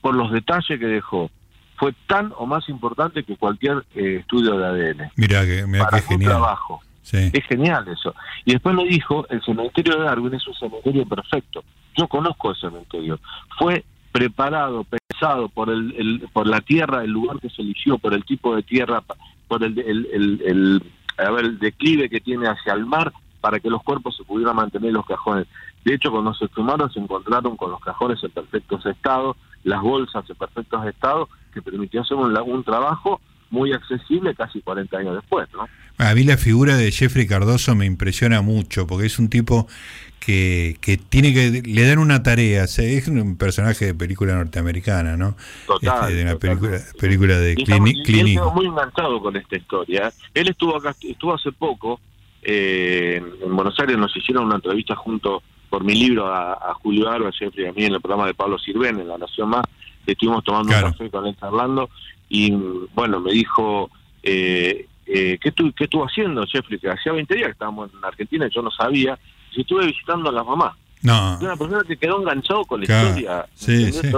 por 0.00 0.14
los 0.14 0.30
detalles 0.30 0.78
que 0.78 0.86
dejó, 0.86 1.30
fue 1.76 1.92
tan 2.06 2.32
o 2.36 2.46
más 2.46 2.68
importante 2.68 3.24
que 3.24 3.36
cualquier 3.36 3.84
eh, 3.94 4.18
estudio 4.20 4.56
de 4.56 4.66
ADN. 4.66 5.10
Mira 5.16 5.44
que, 5.44 5.66
mira 5.66 5.88
que 5.90 6.00
genial. 6.02 6.32
trabajo. 6.32 6.80
Es 7.12 7.44
genial 7.46 7.86
eso. 7.88 8.14
Y 8.44 8.52
después 8.52 8.74
me 8.74 8.84
dijo, 8.84 9.26
el 9.28 9.40
cementerio 9.42 9.96
de 9.96 10.04
Darwin 10.04 10.34
es 10.34 10.46
un 10.48 10.54
cementerio 10.54 11.06
perfecto. 11.06 11.62
Yo 11.96 12.08
conozco 12.08 12.50
el 12.50 12.56
cementerio. 12.56 13.20
Fue 13.58 13.84
preparado, 14.16 14.84
pensado 14.84 15.50
por 15.50 15.68
el, 15.68 16.26
por 16.32 16.46
la 16.46 16.62
tierra, 16.62 17.04
el 17.04 17.10
lugar 17.10 17.38
que 17.38 17.50
se 17.50 17.60
eligió, 17.60 17.98
por 17.98 18.14
el 18.14 18.24
tipo 18.24 18.56
de 18.56 18.62
tierra, 18.62 19.02
por 19.46 19.62
el, 19.62 19.78
el, 19.78 20.08
el, 20.42 20.82
el 21.18 21.58
declive 21.58 22.08
que 22.08 22.22
tiene 22.22 22.48
hacia 22.48 22.72
el 22.72 22.86
mar, 22.86 23.12
para 23.42 23.60
que 23.60 23.68
los 23.68 23.82
cuerpos 23.82 24.16
se 24.16 24.24
pudieran 24.24 24.56
mantener 24.56 24.88
en 24.88 24.94
los 24.94 25.04
cajones. 25.04 25.46
De 25.84 25.94
hecho, 25.94 26.10
cuando 26.10 26.32
se 26.32 26.46
exhumaron 26.46 26.90
se 26.90 26.98
encontraron 26.98 27.58
con 27.58 27.70
los 27.70 27.80
cajones 27.80 28.24
en 28.24 28.30
perfectos 28.30 28.86
estados, 28.86 29.36
las 29.64 29.82
bolsas 29.82 30.24
en 30.30 30.36
perfectos 30.36 30.86
estados, 30.86 31.28
que 31.52 31.60
permitió 31.60 32.00
hacer 32.00 32.16
un, 32.16 32.34
un 32.34 32.64
trabajo 32.64 33.20
muy 33.50 33.72
accesible 33.72 34.34
casi 34.34 34.60
40 34.60 34.96
años 34.98 35.14
después, 35.14 35.48
¿no? 35.52 35.68
A 35.98 36.14
mí 36.14 36.24
la 36.24 36.36
figura 36.36 36.76
de 36.76 36.90
Jeffrey 36.92 37.26
Cardoso 37.26 37.74
me 37.74 37.86
impresiona 37.86 38.42
mucho, 38.42 38.86
porque 38.86 39.06
es 39.06 39.18
un 39.18 39.30
tipo 39.30 39.66
que, 40.20 40.76
que 40.80 40.96
tiene 40.96 41.32
que 41.32 41.62
le 41.64 41.86
dan 41.86 41.98
una 41.98 42.22
tarea, 42.22 42.64
es 42.64 43.08
un 43.08 43.36
personaje 43.38 43.86
de 43.86 43.94
película 43.94 44.34
norteamericana, 44.34 45.16
¿no? 45.16 45.36
Total, 45.66 46.02
este, 46.02 46.14
de 46.14 46.22
una 46.24 46.36
película, 46.36 46.78
película 47.00 47.38
de 47.38 47.54
Clint 47.54 48.40
muy 48.52 48.66
enganchado 48.66 49.20
con 49.20 49.36
esta 49.36 49.56
historia. 49.56 50.12
Él 50.34 50.48
estuvo 50.48 50.76
acá, 50.76 50.94
estuvo 51.00 51.34
hace 51.34 51.52
poco 51.52 52.00
eh, 52.42 53.22
en 53.42 53.56
Buenos 53.56 53.78
Aires, 53.80 53.96
nos 53.96 54.14
hicieron 54.16 54.46
una 54.46 54.56
entrevista 54.56 54.94
junto 54.96 55.42
por 55.70 55.84
mi 55.84 55.94
libro 55.94 56.32
a, 56.32 56.74
Julio 56.82 57.10
Arba, 57.10 57.30
Jeffrey, 57.32 57.66
a 57.66 57.72
mí 57.72 57.84
en 57.84 57.94
el 57.94 58.00
programa 58.00 58.26
de 58.26 58.34
Pablo 58.34 58.58
Sirven, 58.58 59.00
en 59.00 59.08
La 59.08 59.18
Nación 59.18 59.48
Más, 59.48 59.64
estuvimos 60.06 60.44
tomando 60.44 60.74
un 60.74 60.82
café 60.92 61.10
con 61.10 61.26
él 61.26 61.36
charlando, 61.38 61.90
y 62.28 62.50
bueno, 62.94 63.20
me 63.20 63.32
dijo, 63.32 63.90
eh, 64.22 64.86
eh, 65.06 65.38
¿qué, 65.40 65.52
tu, 65.52 65.72
¿qué 65.72 65.84
estuvo 65.84 66.04
haciendo, 66.04 66.44
Jeffrey? 66.46 66.78
Que 66.78 66.90
hacía 66.90 67.12
20 67.12 67.34
días 67.34 67.46
que 67.46 67.52
estábamos 67.52 67.90
en 67.92 68.04
Argentina 68.04 68.46
y 68.46 68.54
yo 68.54 68.62
no 68.62 68.70
sabía, 68.70 69.18
y 69.52 69.60
estuve 69.60 69.86
visitando 69.86 70.30
a 70.30 70.32
las 70.32 70.44
mamás. 70.44 70.74
No. 71.02 71.38
Una 71.40 71.56
persona 71.56 71.82
que 71.86 71.96
quedó 71.96 72.20
enganchado 72.20 72.64
con 72.64 72.80
la 72.80 72.84
historia. 72.84 73.46
Sí, 73.54 73.92
sí. 73.92 74.10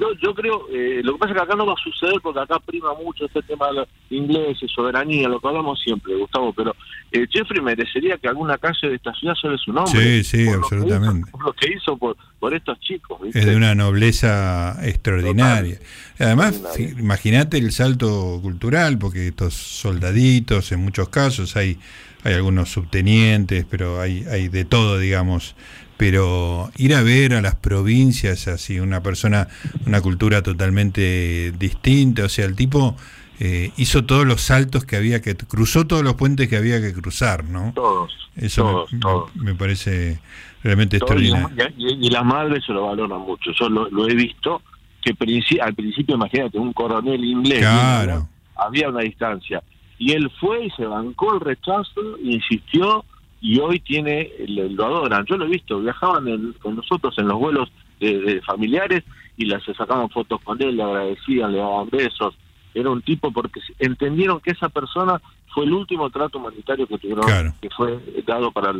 Yo, 0.00 0.14
yo 0.14 0.34
creo, 0.34 0.66
eh, 0.72 1.02
lo 1.04 1.12
que 1.12 1.18
pasa 1.18 1.32
es 1.32 1.36
que 1.36 1.42
acá 1.42 1.54
no 1.54 1.66
va 1.66 1.74
a 1.74 1.82
suceder 1.84 2.14
porque 2.22 2.40
acá 2.40 2.58
prima 2.58 2.94
mucho 2.94 3.26
este 3.26 3.42
tema 3.42 3.66
de 3.66 3.74
los 3.74 3.88
ingleses, 4.08 4.70
soberanía, 4.74 5.28
lo 5.28 5.38
que 5.38 5.48
hablamos 5.48 5.78
siempre, 5.78 6.14
Gustavo, 6.14 6.54
pero 6.54 6.74
eh, 7.12 7.26
Jeffrey 7.30 7.60
merecería 7.60 8.16
que 8.16 8.26
alguna 8.26 8.56
calle 8.56 8.88
de 8.88 8.94
esta 8.94 9.12
ciudad 9.12 9.34
sobre 9.34 9.58
su 9.58 9.74
nombre. 9.74 9.92
Sí, 9.92 10.24
sí, 10.24 10.48
absolutamente. 10.48 11.30
Lo 11.44 11.52
que, 11.52 11.74
hizo, 11.74 11.98
por, 11.98 12.16
por 12.38 12.54
estos 12.54 12.80
chicos. 12.80 13.20
Es 13.34 13.44
de 13.44 13.54
una 13.54 13.74
nobleza 13.74 14.78
extraordinaria. 14.82 15.78
Además, 16.18 16.62
imagínate 16.78 17.58
el 17.58 17.70
salto 17.70 18.38
cultural, 18.40 18.98
porque 18.98 19.28
estos 19.28 19.52
soldaditos, 19.52 20.72
en 20.72 20.80
muchos 20.80 21.10
casos, 21.10 21.56
hay, 21.56 21.78
hay 22.24 22.32
algunos 22.32 22.70
subtenientes, 22.70 23.66
pero 23.68 24.00
hay, 24.00 24.24
hay 24.30 24.48
de 24.48 24.64
todo, 24.64 24.98
digamos 24.98 25.54
pero 26.00 26.70
ir 26.78 26.94
a 26.94 27.02
ver 27.02 27.34
a 27.34 27.42
las 27.42 27.56
provincias 27.56 28.48
así, 28.48 28.80
una 28.80 29.02
persona, 29.02 29.48
una 29.86 30.00
cultura 30.00 30.42
totalmente 30.42 31.52
distinta, 31.58 32.24
o 32.24 32.28
sea, 32.30 32.46
el 32.46 32.56
tipo 32.56 32.96
eh, 33.38 33.70
hizo 33.76 34.06
todos 34.06 34.26
los 34.26 34.40
saltos 34.40 34.86
que 34.86 34.96
había 34.96 35.20
que, 35.20 35.36
cruzó 35.36 35.86
todos 35.86 36.02
los 36.02 36.14
puentes 36.14 36.48
que 36.48 36.56
había 36.56 36.80
que 36.80 36.94
cruzar, 36.94 37.44
¿no? 37.44 37.72
Todos. 37.74 38.30
Eso 38.34 38.86
me, 39.34 39.54
parece 39.54 40.22
realmente 40.62 40.96
extraordinario. 40.96 41.68
Y, 41.76 42.08
las 42.08 42.24
madres 42.24 42.64
se 42.64 42.72
lo 42.72 42.86
valoran 42.86 43.20
mucho, 43.20 43.50
yo 43.52 43.68
lo, 43.68 44.08
he 44.08 44.14
visto, 44.14 44.62
que 45.02 45.14
al 45.60 45.74
principio, 45.74 46.14
imagínate, 46.14 46.58
un 46.58 46.72
coronel 46.72 47.22
inglés, 47.22 47.58
claro. 47.58 48.26
había 48.56 48.88
una 48.88 49.00
distancia, 49.00 49.62
y 49.98 50.12
él 50.12 50.32
fue 50.40 50.64
y 50.64 50.70
se 50.70 50.86
bancó 50.86 51.34
el 51.34 51.40
rechazo, 51.40 52.16
insistió, 52.22 53.04
y 53.40 53.58
hoy 53.58 53.80
tiene 53.80 54.30
lo 54.46 54.84
adoran. 54.84 55.24
Yo 55.26 55.36
lo 55.36 55.46
he 55.46 55.48
visto, 55.48 55.80
viajaban 55.80 56.54
con 56.60 56.76
nosotros 56.76 57.14
en 57.18 57.28
los 57.28 57.38
vuelos 57.38 57.70
de, 57.98 58.40
familiares 58.46 59.04
y 59.36 59.46
las 59.46 59.62
sacaban 59.64 60.10
fotos 60.10 60.40
con 60.42 60.60
él, 60.62 60.76
le 60.76 60.82
agradecían, 60.82 61.52
le 61.52 61.58
daban 61.58 61.88
besos. 61.90 62.34
Era 62.74 62.90
un 62.90 63.02
tipo 63.02 63.32
porque 63.32 63.60
entendieron 63.78 64.40
que 64.40 64.52
esa 64.52 64.68
persona 64.68 65.20
fue 65.52 65.64
el 65.64 65.72
último 65.72 66.08
trato 66.10 66.38
humanitario 66.38 66.86
que 66.86 66.98
tuvieron, 66.98 67.54
que 67.60 67.68
fue 67.70 67.98
dado 68.26 68.52
para 68.52 68.72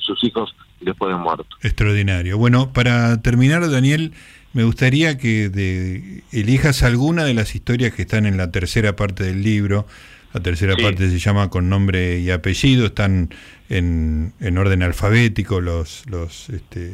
sus 0.00 0.22
hijos 0.24 0.54
después 0.80 1.14
de 1.14 1.18
muerto. 1.18 1.46
Extraordinario. 1.62 2.36
Bueno, 2.36 2.72
para 2.72 3.22
terminar, 3.22 3.68
Daniel, 3.70 4.12
me 4.52 4.64
gustaría 4.64 5.16
que 5.16 5.48
de, 5.48 6.22
elijas 6.32 6.82
alguna 6.82 7.24
de 7.24 7.32
las 7.32 7.54
historias 7.54 7.94
que 7.94 8.02
están 8.02 8.26
en 8.26 8.36
la 8.36 8.50
tercera 8.50 8.96
parte 8.96 9.24
del 9.24 9.42
libro 9.42 9.86
la 10.34 10.40
tercera 10.40 10.76
parte 10.76 11.10
se 11.10 11.18
llama 11.18 11.50
con 11.50 11.68
nombre 11.68 12.18
y 12.20 12.30
apellido, 12.30 12.86
están 12.86 13.30
en, 13.68 14.32
en 14.40 14.58
orden 14.58 14.82
alfabético 14.82 15.60
los, 15.60 16.04
los, 16.08 16.48
este, 16.48 16.92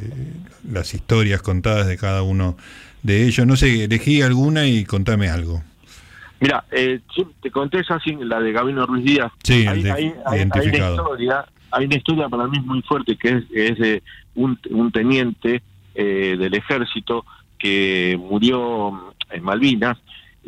las 0.70 0.94
historias 0.94 1.42
contadas 1.42 1.87
de 1.87 1.96
cada 1.96 2.22
uno 2.22 2.57
de 3.03 3.27
ellos. 3.27 3.46
No 3.46 3.57
sé, 3.57 3.85
elegí 3.85 4.22
alguna 4.22 4.66
y 4.66 4.85
contame 4.85 5.29
algo. 5.29 5.62
Mira, 6.40 6.64
eh, 6.70 7.01
te 7.42 7.51
conté 7.51 7.81
esa, 7.81 8.01
la 8.20 8.40
de 8.40 8.53
Gabino 8.53 8.87
Ruiz 8.87 9.05
Díaz. 9.05 9.33
Sí, 9.42 9.66
hay, 9.66 9.87
hay, 9.88 10.14
identificado. 10.37 10.94
una 10.94 11.03
historia, 11.03 11.44
hay 11.70 11.87
una 11.87 11.96
historia 11.96 12.29
para 12.29 12.46
mí 12.46 12.61
muy 12.61 12.83
fuerte 12.83 13.16
que 13.16 13.29
es, 13.29 13.44
es 13.53 13.79
de 13.79 14.03
un, 14.35 14.59
un 14.70 14.92
teniente 14.92 15.62
eh, 15.94 16.37
del 16.38 16.55
ejército 16.55 17.24
que 17.59 18.16
murió 18.18 19.14
en 19.31 19.42
Malvinas 19.42 19.98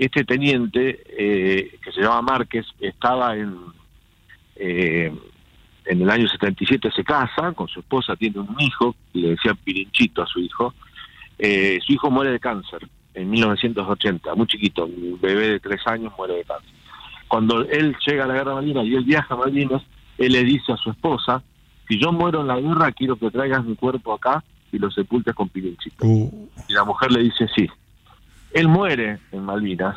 este 0.00 0.24
teniente, 0.24 1.02
eh, 1.06 1.78
que 1.84 1.92
se 1.92 2.00
llama 2.00 2.22
Márquez, 2.22 2.64
estaba 2.80 3.36
en, 3.36 3.54
eh, 4.56 5.12
en 5.84 6.02
el 6.02 6.08
año 6.08 6.26
77, 6.26 6.90
se 6.90 7.04
casa 7.04 7.52
con 7.52 7.68
su 7.68 7.80
esposa, 7.80 8.16
tiene 8.16 8.38
un 8.40 8.56
hijo, 8.58 8.96
le 9.12 9.30
decía 9.30 9.52
Pirinchito 9.52 10.22
a 10.22 10.26
su 10.26 10.40
hijo. 10.40 10.72
Eh, 11.38 11.78
su 11.84 11.92
hijo 11.92 12.10
muere 12.10 12.32
de 12.32 12.40
cáncer 12.40 12.88
en 13.12 13.28
1980, 13.28 14.34
muy 14.34 14.46
chiquito, 14.46 14.86
un 14.86 15.18
bebé 15.20 15.48
de 15.48 15.60
tres 15.60 15.86
años 15.86 16.14
muere 16.16 16.36
de 16.36 16.44
cáncer. 16.44 16.72
Cuando 17.28 17.60
él 17.62 17.94
llega 18.06 18.24
a 18.24 18.26
la 18.26 18.34
guerra 18.34 18.54
Malvinas 18.54 18.86
y 18.86 18.94
él 18.94 19.04
viaja 19.04 19.34
a 19.34 19.36
Malvinas, 19.36 19.82
él 20.16 20.32
le 20.32 20.44
dice 20.44 20.72
a 20.72 20.78
su 20.78 20.90
esposa, 20.90 21.42
si 21.86 22.00
yo 22.00 22.10
muero 22.10 22.40
en 22.40 22.46
la 22.46 22.58
guerra, 22.58 22.90
quiero 22.92 23.16
que 23.16 23.30
traigas 23.30 23.66
mi 23.66 23.76
cuerpo 23.76 24.14
acá 24.14 24.42
y 24.72 24.78
lo 24.78 24.90
sepultes 24.90 25.34
con 25.34 25.50
Pirinchito. 25.50 26.06
Uh. 26.06 26.48
Y 26.68 26.72
la 26.72 26.84
mujer 26.84 27.12
le 27.12 27.20
dice 27.20 27.46
sí. 27.54 27.68
Él 28.52 28.68
muere 28.68 29.20
en 29.32 29.44
Malvinas, 29.44 29.96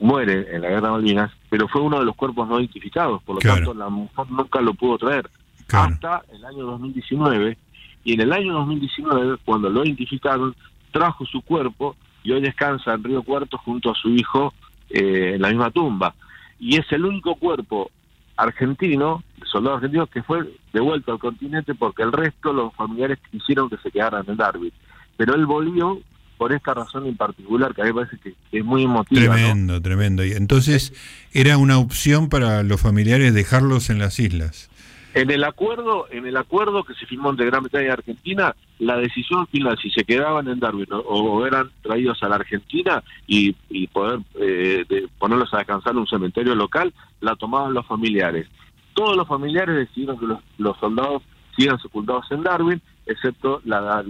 muere 0.00 0.54
en 0.54 0.62
la 0.62 0.68
guerra 0.68 0.88
de 0.88 0.92
Malvinas, 0.92 1.32
pero 1.48 1.68
fue 1.68 1.80
uno 1.80 1.98
de 1.98 2.04
los 2.04 2.16
cuerpos 2.16 2.48
no 2.48 2.58
identificados, 2.58 3.22
por 3.22 3.36
lo 3.36 3.40
tanto 3.40 3.74
la 3.74 3.88
mujer 3.88 4.26
nunca 4.30 4.60
lo 4.60 4.74
pudo 4.74 4.98
traer 4.98 5.30
hasta 5.76 6.22
el 6.32 6.44
año 6.44 6.64
2019. 6.64 7.56
Y 8.04 8.14
en 8.14 8.20
el 8.20 8.32
año 8.32 8.54
2019, 8.54 9.38
cuando 9.44 9.68
lo 9.68 9.84
identificaron, 9.84 10.54
trajo 10.92 11.26
su 11.26 11.42
cuerpo 11.42 11.96
y 12.22 12.32
hoy 12.32 12.40
descansa 12.40 12.94
en 12.94 13.04
Río 13.04 13.22
Cuarto 13.22 13.58
junto 13.58 13.90
a 13.90 13.94
su 13.94 14.08
hijo 14.10 14.54
eh, 14.90 15.32
en 15.34 15.42
la 15.42 15.48
misma 15.48 15.70
tumba. 15.70 16.14
Y 16.58 16.76
es 16.76 16.90
el 16.92 17.04
único 17.04 17.34
cuerpo 17.34 17.90
argentino, 18.36 19.22
soldado 19.44 19.76
argentino, 19.76 20.06
que 20.06 20.22
fue 20.22 20.48
devuelto 20.72 21.12
al 21.12 21.18
continente 21.18 21.74
porque 21.74 22.02
el 22.02 22.12
resto, 22.12 22.52
los 22.52 22.74
familiares 22.74 23.18
quisieron 23.30 23.68
que 23.68 23.76
se 23.78 23.90
quedaran 23.90 24.24
en 24.26 24.36
Darwin. 24.36 24.72
Pero 25.16 25.34
él 25.34 25.46
volvió 25.46 26.00
por 26.38 26.52
esta 26.52 26.72
razón 26.72 27.06
en 27.06 27.16
particular, 27.16 27.74
que 27.74 27.82
a 27.82 27.84
mí 27.84 27.90
me 27.92 28.02
parece 28.02 28.18
que 28.22 28.34
es 28.52 28.64
muy 28.64 28.84
emotiva. 28.84 29.34
Tremendo, 29.34 29.82
tremendo. 29.82 30.24
Y 30.24 30.32
entonces, 30.32 30.94
¿era 31.32 31.58
una 31.58 31.78
opción 31.78 32.28
para 32.28 32.62
los 32.62 32.80
familiares 32.80 33.34
dejarlos 33.34 33.90
en 33.90 33.98
las 33.98 34.18
islas? 34.18 34.70
En 35.14 35.30
el 35.30 35.42
acuerdo, 35.42 36.06
en 36.10 36.26
el 36.26 36.36
acuerdo 36.36 36.84
que 36.84 36.94
se 36.94 37.06
firmó 37.06 37.30
entre 37.30 37.46
Gran 37.46 37.62
Bretaña 37.62 37.86
y 37.86 37.90
Argentina, 37.90 38.54
la 38.78 38.96
decisión 38.98 39.46
final 39.48 39.76
si 39.82 39.90
se 39.90 40.04
quedaban 40.04 40.46
en 40.48 40.60
Darwin 40.60 40.86
o, 40.92 41.44
eran 41.44 41.70
traídos 41.82 42.22
a 42.22 42.28
la 42.28 42.36
Argentina 42.36 43.02
y, 43.26 43.52
poder 43.88 44.20
eh, 44.38 44.84
ponerlos 45.18 45.52
a 45.52 45.58
descansar 45.58 45.92
en 45.92 45.98
un 45.98 46.06
cementerio 46.06 46.54
local, 46.54 46.92
la 47.20 47.34
tomaban 47.34 47.74
los 47.74 47.86
familiares. 47.86 48.46
Todos 48.94 49.16
los 49.16 49.26
familiares 49.26 49.74
decidieron 49.74 50.20
que 50.20 50.26
los, 50.26 50.38
los 50.58 50.78
soldados 50.78 51.22
sigan 51.56 51.80
sepultados 51.80 52.30
en 52.30 52.42
Darwin 52.44 52.80
excepto 53.08 53.60
la, 53.64 54.04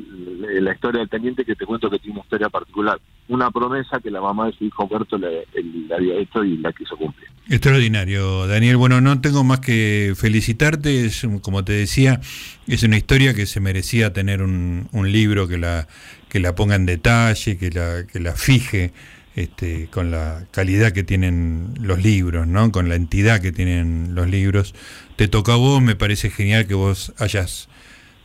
la, 0.60 0.72
historia 0.72 1.00
del 1.00 1.08
teniente 1.08 1.44
que 1.44 1.54
te 1.54 1.64
cuento 1.64 1.88
que 1.88 1.98
tiene 1.98 2.14
una 2.14 2.24
historia 2.24 2.48
particular. 2.48 3.00
Una 3.28 3.50
promesa 3.50 4.00
que 4.00 4.10
la 4.10 4.20
mamá 4.20 4.46
de 4.46 4.52
su 4.52 4.64
hijo 4.64 4.84
Humberto 4.84 5.16
le, 5.16 5.46
había 5.94 6.16
hecho 6.16 6.42
y 6.44 6.58
la 6.58 6.72
quiso 6.72 6.96
cumplir. 6.96 7.28
Extraordinario, 7.48 8.46
Daniel. 8.46 8.76
Bueno, 8.76 9.00
no 9.00 9.20
tengo 9.20 9.44
más 9.44 9.60
que 9.60 10.14
felicitarte. 10.16 11.06
Es, 11.06 11.26
como 11.42 11.64
te 11.64 11.72
decía, 11.72 12.20
es 12.66 12.82
una 12.82 12.96
historia 12.96 13.34
que 13.34 13.46
se 13.46 13.60
merecía 13.60 14.12
tener 14.12 14.42
un, 14.42 14.88
un 14.92 15.12
libro 15.12 15.46
que 15.46 15.58
la, 15.58 15.86
que 16.28 16.40
la 16.40 16.54
ponga 16.54 16.74
en 16.74 16.86
detalle, 16.86 17.56
que 17.56 17.70
la, 17.70 18.04
que 18.06 18.20
la 18.20 18.32
fije. 18.32 18.92
Este, 19.36 19.86
con 19.92 20.10
la 20.10 20.46
calidad 20.50 20.90
que 20.90 21.04
tienen 21.04 21.72
los 21.80 22.02
libros, 22.02 22.48
¿no? 22.48 22.72
con 22.72 22.88
la 22.88 22.96
entidad 22.96 23.40
que 23.40 23.52
tienen 23.52 24.16
los 24.16 24.28
libros. 24.28 24.74
Te 25.14 25.28
toca 25.28 25.52
a 25.52 25.56
vos, 25.56 25.80
me 25.80 25.94
parece 25.94 26.28
genial 26.28 26.66
que 26.66 26.74
vos 26.74 27.12
hayas 27.18 27.68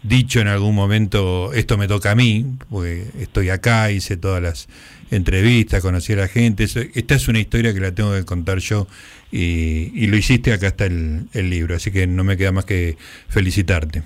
dicho 0.04 0.42
en 0.42 0.48
algún 0.48 0.76
momento, 0.76 1.54
esto 1.54 1.78
me 1.78 1.88
toca 1.88 2.12
a 2.12 2.16
mí, 2.16 2.46
porque 2.70 3.06
estoy 3.20 3.50
acá, 3.50 3.90
hice 3.90 4.18
todas 4.18 4.42
las 4.42 4.68
entrevistas, 5.10 5.82
conocí 5.82 6.14
a 6.14 6.18
la 6.18 6.28
gente. 6.28 6.66
Esta 6.66 7.16
es 7.16 7.28
una 7.28 7.40
historia 7.40 7.74
que 7.74 7.80
la 7.80 7.94
tengo 7.94 8.14
que 8.14 8.26
contar 8.26 8.60
yo 8.60 8.88
y, 9.32 10.08
lo 10.08 10.18
hiciste, 10.18 10.54
acá 10.54 10.68
está 10.68 10.86
el, 10.86 11.28
libro, 11.34 11.76
así 11.76 11.92
que 11.92 12.06
no 12.06 12.24
me 12.24 12.38
queda 12.38 12.52
más 12.52 12.66
que 12.66 12.98
felicitarte. 13.30 14.04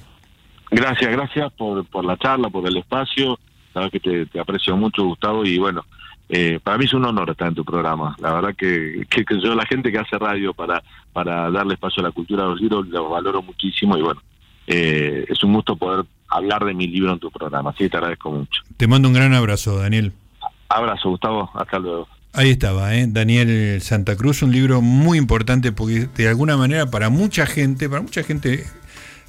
Gracias, 0.69 1.11
gracias 1.11 1.51
por, 1.53 1.85
por 1.85 2.05
la 2.05 2.17
charla, 2.17 2.49
por 2.49 2.67
el 2.67 2.77
espacio. 2.77 3.39
Sabes 3.73 3.91
que 3.91 3.99
te, 3.99 4.39
aprecio 4.39 4.75
mucho, 4.77 5.03
Gustavo, 5.03 5.45
y 5.45 5.57
bueno, 5.57 5.85
eh, 6.29 6.59
para 6.61 6.77
mí 6.77 6.85
es 6.85 6.93
un 6.93 7.05
honor 7.05 7.29
estar 7.29 7.47
en 7.47 7.55
tu 7.55 7.65
programa. 7.65 8.15
La 8.19 8.33
verdad 8.33 8.55
que, 8.55 9.05
que, 9.09 9.23
yo, 9.41 9.55
la 9.55 9.65
gente 9.65 9.91
que 9.91 9.99
hace 9.99 10.17
radio 10.17 10.53
para, 10.53 10.83
para 11.13 11.49
darle 11.51 11.75
espacio 11.75 12.01
a 12.01 12.07
la 12.07 12.11
cultura 12.11 12.43
de 12.43 12.49
los 12.49 12.61
libros, 12.61 12.87
lo 12.87 13.09
valoro 13.09 13.41
muchísimo 13.41 13.97
y 13.97 14.01
bueno, 14.01 14.21
eh, 14.67 15.25
es 15.27 15.43
un 15.43 15.53
gusto 15.53 15.75
poder 15.75 16.05
hablar 16.27 16.65
de 16.65 16.73
mi 16.73 16.87
libro 16.87 17.13
en 17.13 17.19
tu 17.19 17.31
programa, 17.31 17.71
así 17.71 17.85
que 17.85 17.89
te 17.89 17.97
agradezco 17.97 18.31
mucho. 18.31 18.61
Te 18.75 18.87
mando 18.87 19.07
un 19.07 19.13
gran 19.13 19.33
abrazo, 19.33 19.77
Daniel. 19.77 20.11
Abrazo, 20.69 21.09
Gustavo, 21.09 21.49
hasta 21.55 21.79
luego. 21.79 22.07
Ahí 22.33 22.51
estaba, 22.51 22.93
¿eh? 22.93 23.05
Daniel 23.07 23.81
Santa 23.81 24.15
Cruz, 24.15 24.43
un 24.43 24.51
libro 24.51 24.81
muy 24.81 25.17
importante 25.17 25.71
porque 25.71 26.07
de 26.15 26.27
alguna 26.27 26.57
manera 26.57 26.85
para 26.85 27.09
mucha 27.09 27.47
gente, 27.47 27.89
para 27.89 28.01
mucha 28.01 28.21
gente 28.21 28.65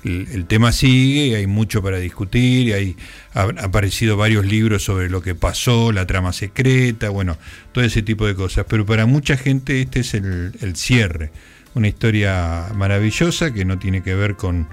el, 0.04 0.46
tema 0.46 0.72
sigue, 0.72 1.36
hay 1.36 1.46
mucho 1.46 1.82
para 1.82 1.98
discutir, 1.98 2.68
y 2.68 2.72
hay, 2.72 2.96
han 3.34 3.58
aparecido 3.58 4.16
varios 4.16 4.44
libros 4.46 4.84
sobre 4.84 5.08
lo 5.08 5.22
que 5.22 5.34
pasó, 5.34 5.92
la 5.92 6.06
trama 6.06 6.32
secreta, 6.32 7.08
bueno, 7.10 7.36
todo 7.72 7.84
ese 7.84 8.02
tipo 8.02 8.26
de 8.26 8.34
cosas, 8.34 8.66
pero 8.68 8.86
para 8.86 9.06
mucha 9.06 9.36
gente 9.36 9.80
este 9.80 10.00
es 10.00 10.14
el, 10.14 10.52
el 10.60 10.76
cierre, 10.76 11.30
una 11.74 11.88
historia 11.88 12.66
maravillosa 12.74 13.52
que 13.52 13.64
no 13.64 13.78
tiene 13.78 14.02
que 14.02 14.14
ver 14.14 14.36
con 14.36 14.68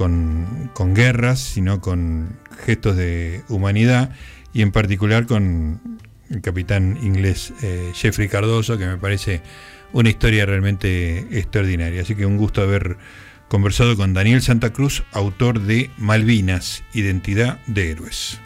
con, 0.00 0.70
con 0.72 0.94
guerras, 0.94 1.40
sino 1.40 1.82
con 1.82 2.38
gestos 2.64 2.96
de 2.96 3.42
humanidad 3.50 4.12
y 4.54 4.62
en 4.62 4.72
particular 4.72 5.26
con 5.26 6.00
el 6.30 6.40
capitán 6.40 6.96
inglés 7.02 7.52
eh, 7.60 7.92
Jeffrey 7.92 8.26
Cardoso, 8.26 8.78
que 8.78 8.86
me 8.86 8.96
parece 8.96 9.42
una 9.92 10.08
historia 10.08 10.46
realmente 10.46 11.18
extraordinaria. 11.38 12.00
Así 12.00 12.14
que 12.14 12.24
un 12.24 12.38
gusto 12.38 12.62
haber 12.62 12.96
conversado 13.48 13.94
con 13.94 14.14
Daniel 14.14 14.40
Santa 14.40 14.72
Cruz, 14.72 15.02
autor 15.12 15.60
de 15.60 15.90
Malvinas, 15.98 16.82
Identidad 16.94 17.58
de 17.66 17.90
Héroes. 17.90 18.40